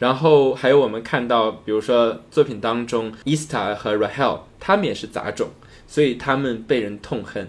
[0.05, 5.49] 然后还有我们看到，比如说作品当中，Ista 和 Rahel 他们也是杂种，
[5.87, 7.49] 所以他们被人痛恨。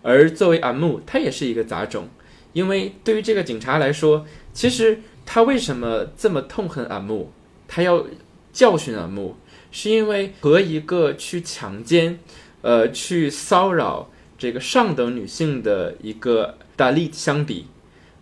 [0.00, 2.08] 而作为阿木，他也是一个杂种，
[2.54, 4.24] 因为对于这个警察来说，
[4.54, 7.30] 其实他为什么这么痛恨阿木？
[7.68, 8.06] 他要
[8.50, 9.36] 教训阿木，
[9.70, 12.18] 是因为和一个去强奸、
[12.62, 17.66] 呃去骚扰这个上等女性的一个 Dalit 相比，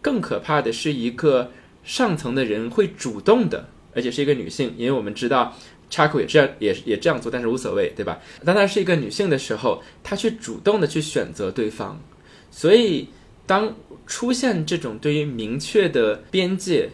[0.02, 1.52] 更可怕的是一个。
[1.88, 5.56] 上层的人会主动的，而且是一个女性，因为我们知道
[5.88, 8.20] 查库也这样，也也这样做，但是无所谓，对吧？
[8.44, 11.98] 当她是一个女性的时候，她去主动的去选择对方，
[12.50, 13.08] 所以
[13.46, 13.74] 当
[14.06, 16.90] 出现这种对于明确的边界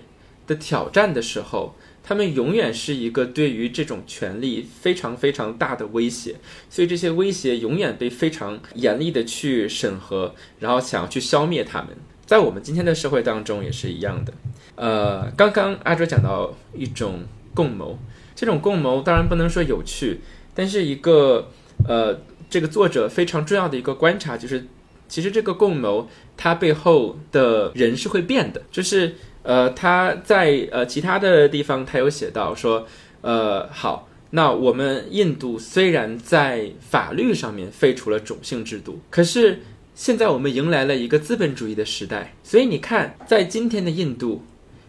[0.46, 1.74] 的挑战的时候，
[2.04, 6.36] 他们永远是一个对于这种权利非常非常大的威胁，
[6.70, 11.96] 所以这些威胁永远被非常严厉的去审核，然后想要去消灭他们。
[12.24, 14.32] 在我们今天的社会当中也是一样的。
[14.76, 17.20] 呃，刚刚阿卓讲到一种
[17.54, 17.98] 共谋，
[18.34, 20.20] 这种共谋当然不能说有趣，
[20.54, 21.48] 但是一个
[21.88, 22.20] 呃，
[22.50, 24.66] 这个作者非常重要的一个观察就是，
[25.08, 28.62] 其实这个共谋它背后的人是会变的。
[28.70, 32.86] 就是呃，他在呃其他的地方他有写到说，
[33.20, 39.60] 呃，好，那我们印度虽然在法律上面废除了种姓制度，可是。
[39.96, 44.42] 现在我们迎来了一个资本主义的时代，所以你看，在今天的印度，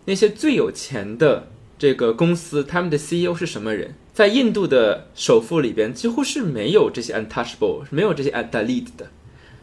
[0.05, 3.93] 那些最有钱的这个公司，他们的 CEO 是什么人？
[4.13, 9.11] 在印度的首富里边，几乎是没有这些 untouchable，没有这些 undalit 的，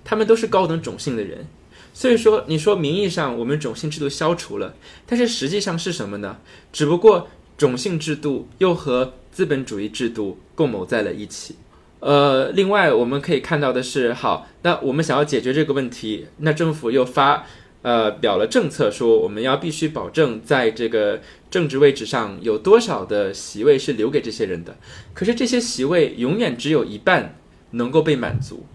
[0.05, 1.47] 他们都是高等种姓的人。
[1.95, 4.75] 所以说，你说名义上我们种姓制度消除了，
[5.07, 6.39] 但是实际上是什么呢？
[6.73, 11.57] 只不过种姓制度又和资本主义制度共谋在了一起。
[12.01, 17.47] 呃，另外我们可以看到的是，好，那我们想要解决这个问题，那政府又发
[17.83, 21.21] 呃表了政策，说我们要必须保证在这个
[21.51, 24.77] 政治位置上有多少的席位是留给这些人的。
[25.13, 27.37] 可是这些席位永远只有一半
[27.73, 28.67] 能够被满足，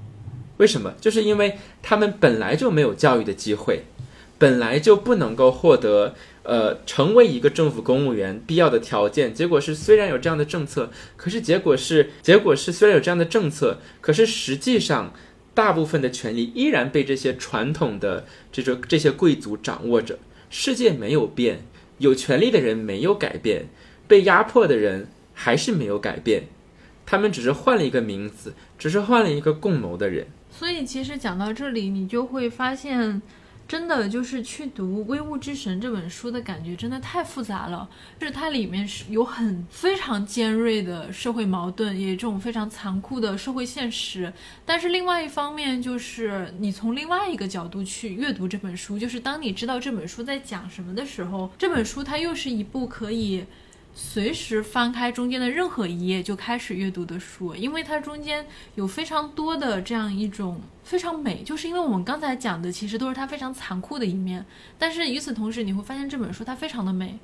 [0.57, 0.93] 为什么？
[1.01, 3.85] 就是因为他们本来就没有教育的机会，
[4.37, 6.13] 本来就不能够获得。
[6.47, 15.13] 呃，成为一个政府公务员必要的条件，结果是虽然有这样的政策，可是结果是结果是虽然有这样的政策，可是实际上
[15.57, 20.19] 大部分的权利依然被这些传统的这种这些贵族掌握着。
[20.51, 21.61] 世界没有变，
[21.97, 23.65] 有权利的人没有改变，
[24.07, 26.43] 被压迫的人还是没有改变，
[27.07, 30.27] 他们只是换了一个名字，只是换了一个共谋的人。
[30.51, 33.19] 所以其实讲到这里，你就会发现。
[33.67, 37.89] 真的就是去读《微物之神》这本书的感觉，真的太复杂了。
[38.19, 44.31] 就是它里面是有很非常尖锐的社会矛盾，也这种非常残酷的社会现实。
[44.65, 53.45] 但是另外一方面，就是你从另外一个角度去阅读这本书，就是当你知道这本书在讲什么的时候，这本书它又是一部可以。
[53.99, 58.45] 随时翻开中间的任何一页就开始阅读的书，因为它中间
[58.75, 64.45] 有非常多的这样一种非常美，就是因为我们刚才讲的其实都是它非常残酷的一面，
[64.77, 67.17] 但是与此同时你会发现这本书它非常的美。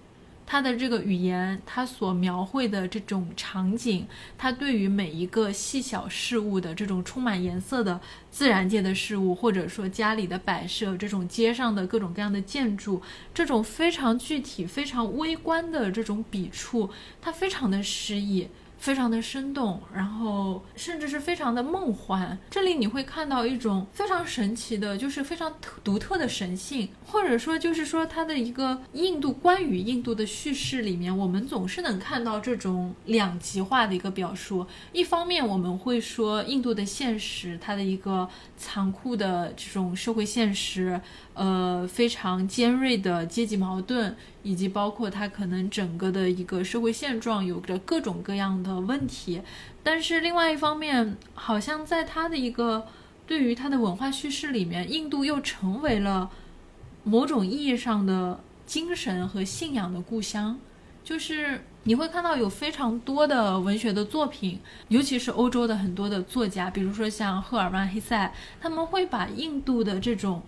[0.45, 4.05] 他的这个语言，他所描绘的这种场景，
[4.37, 13.01] 他对于每一个细小事物的这种充满颜色的自然界的事物，或者说家里的摆设，这种街上的各种各样的建筑，
[13.33, 16.89] 这种非常具体、非常微观的这种笔触，
[17.21, 18.47] 他非常的诗意。
[18.83, 22.37] 非常的生动，然后甚至是非常的梦幻。
[22.49, 25.49] 这里你会看到一种非常神奇的，就是非常
[25.85, 34.67] 独特的神性，或者说就是说它的一个印度关于印度的叙事里面，我们总是能看到这种两极化的一个表述。
[34.91, 38.27] 一方面我们会说印度的现实，它的一个
[38.57, 40.99] 残酷的这种社会现实。
[41.35, 49.41] 呃，非常尖锐的阶级矛盾，以及包括它可能整个的一个社会现状有着各种各样的问题。
[49.81, 52.85] 但是另外一方面，好像在它的一个
[53.25, 56.29] 对于它的文化叙事里面，印度又成为了
[57.03, 60.59] 某种意义上的精神和信仰的故乡。
[61.03, 70.41] 就是你会看到有非常多的文学的作品，尤其是欧洲的很多的作家，比如说像赫尔曼·黑塞，他们会把印度的这种。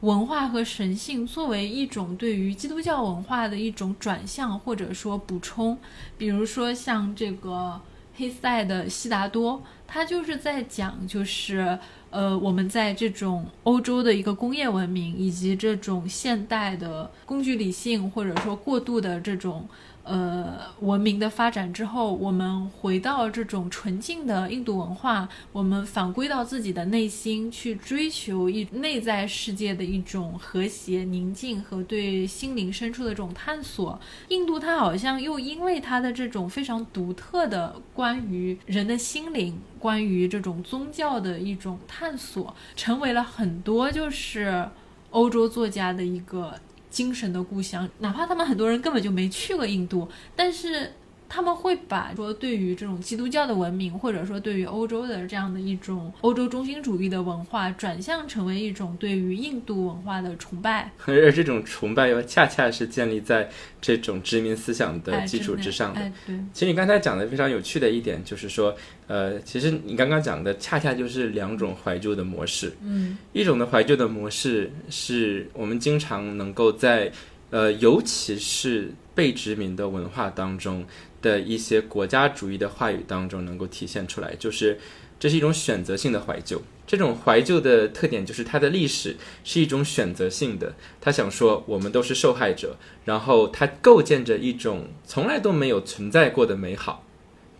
[0.00, 5.78] 文化和神性作为一种对于基督教文化的一种转向或者说补充，
[6.18, 7.80] 比如说像这个
[8.16, 9.54] 黑塞的《悉达多》，
[9.86, 11.78] 他就是在讲，就是
[12.10, 19.68] 呃，我们在这种欧洲的一个工业文明以及这种现代的工具理性或者说过度的这种。
[20.08, 33.98] 呃，文明的发展之后，我们回到这种纯净的印度文化，我们返归到自己的内心，去追求一内在世界的一种和谐、宁静和对心灵深处的这种探索。
[34.28, 44.68] 印度它好像又因为它的这种非常独特的关于人的心灵、关于这种宗教的一种探索，成为了很多就是
[45.10, 46.54] 欧洲作家的一个。
[46.96, 50.90] 精神的故乡，哪怕他们很多人根本就没去过印度，但是。
[51.28, 63.48] 他们会把说对于这种基督教的文明，或者说对于欧洲的这样的一种欧洲中心主义的文化，转向成为一种对于印度文化的崇拜， 而这种崇拜又恰恰是建立在
[63.80, 66.00] 这种殖民思想的基础之上的。
[66.26, 68.74] 对，其实你刚才讲的非常有趣的一点就是说，
[69.06, 72.72] 呃，其实你刚刚讲的恰恰就是两种怀旧的模式。
[72.82, 77.10] 嗯，一种的怀旧的模式是我们经常能够在，
[77.50, 80.84] 呃，尤其是被殖民的文化当中。
[81.26, 84.78] 的一些国家主义的话语当中能够体现出来，就是
[85.18, 86.62] 这是一种选择性的怀旧。
[86.86, 90.74] 这种怀旧的特点就是它的历史是一种选择性的。
[91.00, 97.04] 他想说我们都是受害者，然后它构建着一种从来都没有存在过的美好。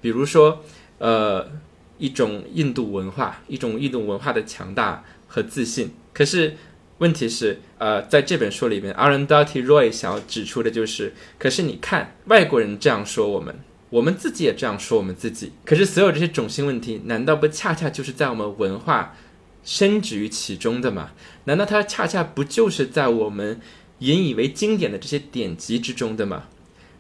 [0.01, 0.63] 比如说，
[0.99, 1.51] 呃，
[1.99, 5.91] 一种印度文化，一种印度文化的强大和自信。
[6.13, 6.57] 可是。
[6.99, 13.55] 问题是，呃，在这本书里面，Arundhati Roy 想要指出的就是，可是你看，外国人这样说我们，
[13.91, 15.53] 我们自己也这样说我们自己。
[15.67, 19.15] 可是所有这些种姓问题，难道不恰恰就是在我们文化
[19.63, 21.11] 深植于其中的吗？
[21.45, 23.61] 难道它恰恰不就是在我们
[23.99, 26.45] 引以为经典的这些典籍之中的吗？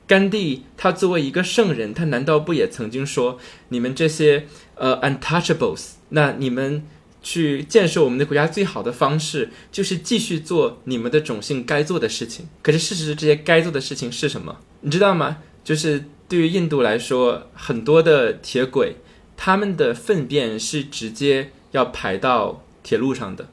[0.06, 3.38] 甘地他作为一个圣人，他难道不也曾经说，
[3.70, 6.84] 你们这些呃 untouchables，那你们？
[7.26, 12.46] 去建设我们的国家最好的方式，就是继续做你们的种姓该做的事情。
[12.62, 14.58] 可是事实是，这些该做的事情是什么？
[14.82, 15.38] 你知道吗？
[15.64, 18.98] 就是对于印度来说，很多的铁轨，
[19.36, 23.48] 他们的粪便是直接要排到铁路上的。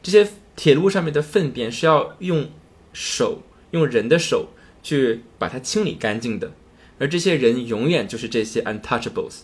[0.00, 2.50] 这些铁路上面的粪便是要用
[2.92, 3.42] 手，
[3.72, 4.50] 用人的手
[4.80, 6.52] 去把它清理干净的。
[7.00, 9.40] 而这些人永远就是这些 untouchables，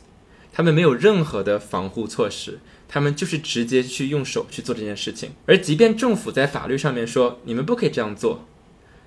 [0.52, 2.60] 他们没有任何的防护措施。
[2.88, 8.46] 他们就是直接去用手去做这件事情，而即便政府在法律上面说你们不可以这样做，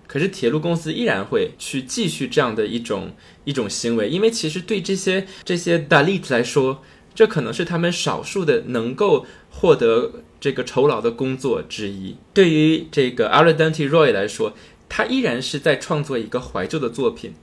[0.08, 3.14] 可是铁路公司依然会去继续这样的一种
[3.46, 6.84] 一种行为，因为其实对这些这些 Dalit 来说，
[7.16, 12.18] 这可能是他们少数的能够获得这个酬劳的工作之一。
[12.34, 14.54] 对于这个 Arundhati Roy 来说，
[14.88, 17.34] 他依然是在创作一个怀旧的作品，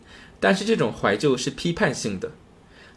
[0.41, 2.33] 但是这种怀旧是批判性的。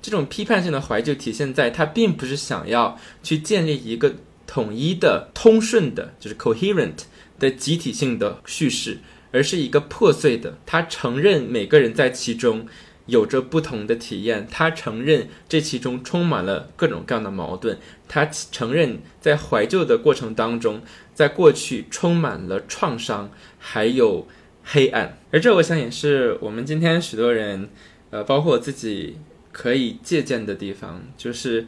[0.02, 4.16] 这种批判性的怀旧体现在他并不是想要去建立一个
[4.48, 7.04] 统一的、通顺的，就是 coherent
[7.38, 9.00] 的集体性的叙事，
[9.32, 10.58] 而是一个破碎的。
[10.66, 12.66] 他承认每个人在其中
[13.06, 17.78] 有着不同的体验，他承认这其中充满了各种各样的矛盾，
[18.08, 20.82] 他承认在怀旧的过程当中，
[21.14, 24.28] 在过去充满了创伤，还有
[24.64, 25.18] 黑暗。
[25.32, 27.70] 而这，我想也是我们今天许多人，
[28.10, 29.18] 呃，包括我自己
[29.52, 31.68] 可以借鉴的地方，就是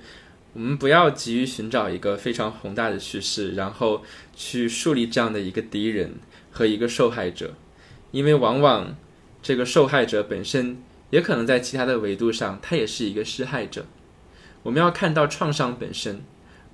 [0.53, 4.03] 我们不要急于寻找一个非常宏大的叙事，然后
[4.35, 6.15] 去树立这样的一个敌人
[6.51, 7.53] 和一个受害者，
[8.11, 8.95] 因为往往
[9.41, 10.77] 这个受害者本身
[11.09, 13.85] 也可能在其他的维度上，他也是一个施害者。
[14.63, 16.23] 我们要看到创伤本身。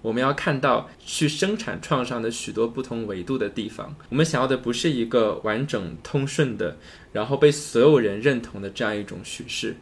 [0.03, 3.95] 我们要看到去生产创伤的许多不同维度的地方。
[4.09, 6.77] 我们想要的不是一个完整通顺的，
[7.11, 9.75] 然后被所有人认同的这样一种叙事，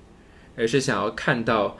[0.55, 1.77] 而是想要看到，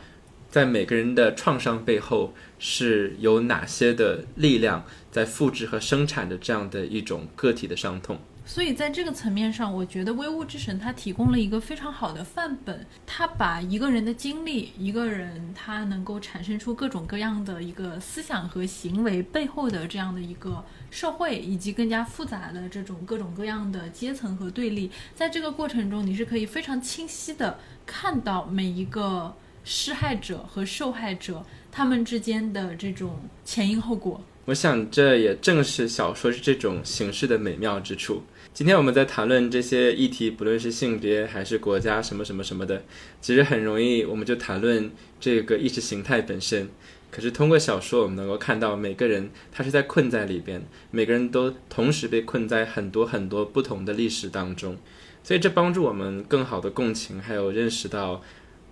[0.49, 8.19] 在每个人的创伤背后是有哪些的力量在复制和生产的这样的一种个体的伤痛。
[8.47, 12.85] 所以在这个层面上，我觉得《微物之神》它提供了一个非常好的范本。
[13.05, 34.21] 它把一个人的经历，一个人他能够产生出各种各样的一个思想和行为背后的这样的一个社会，以及更加复杂的这种各种各样的阶层和对立，在这个过程中，你是可以非常清晰的看到每一个施害者和受害者他们之间的这种前因后果。
[34.45, 38.21] 我想，这也正是小说是这种形式的美妙之处。
[38.55, 42.83] 今天我们在谈论这些议题，不论是性别还是国家什么什么什么的，
[43.19, 46.69] 其实很容易我们就谈论这个意识形态本身。
[47.11, 54.77] 可是通过小说，我们能够看到每个人他是在困在里边，每个人都同时被困在很多很多不同的历史当中，
[55.21, 58.21] 所以这帮助我们更好的共情，还有认识到，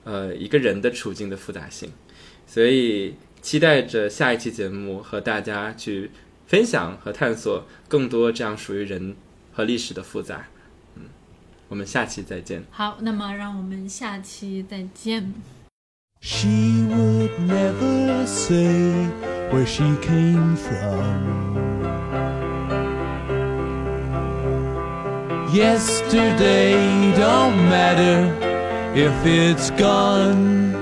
[0.05, 1.91] 呃，一个人的处境的复杂性。
[2.47, 6.09] 所以期待着下一期节目和大家去
[6.47, 9.17] 分享和探索更多这样属于人。
[9.52, 10.46] 和历史的复杂，
[10.96, 11.02] 嗯，
[11.68, 12.64] 我们下期再见。
[12.70, 15.34] 好，那么让我们下期再见。
[16.20, 16.48] She
[16.88, 19.08] would never say
[19.52, 21.56] where she came from.
[25.54, 26.74] Yesterday
[27.16, 28.32] don't matter
[28.94, 30.74] if it's gone.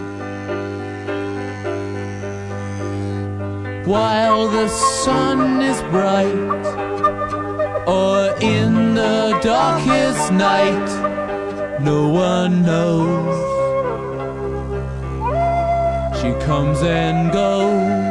[3.84, 6.99] While the sun is bright
[7.91, 10.87] or in the darkest night,
[11.81, 13.35] no one knows.
[16.19, 18.10] She comes and goes.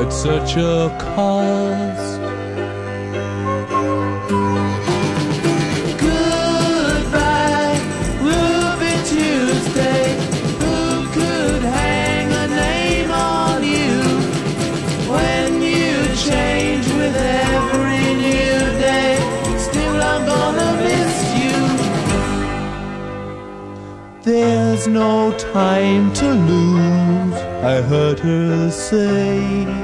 [0.00, 2.20] at such a cost.
[6.00, 7.78] Goodbye.
[10.60, 13.96] Who could hang a name on you
[15.12, 15.92] when you
[16.28, 18.58] change with every new
[18.88, 19.16] day?
[19.58, 21.58] Still, I'm gonna miss you.
[24.22, 27.34] There's no time to lose.
[27.62, 29.83] I heard her say.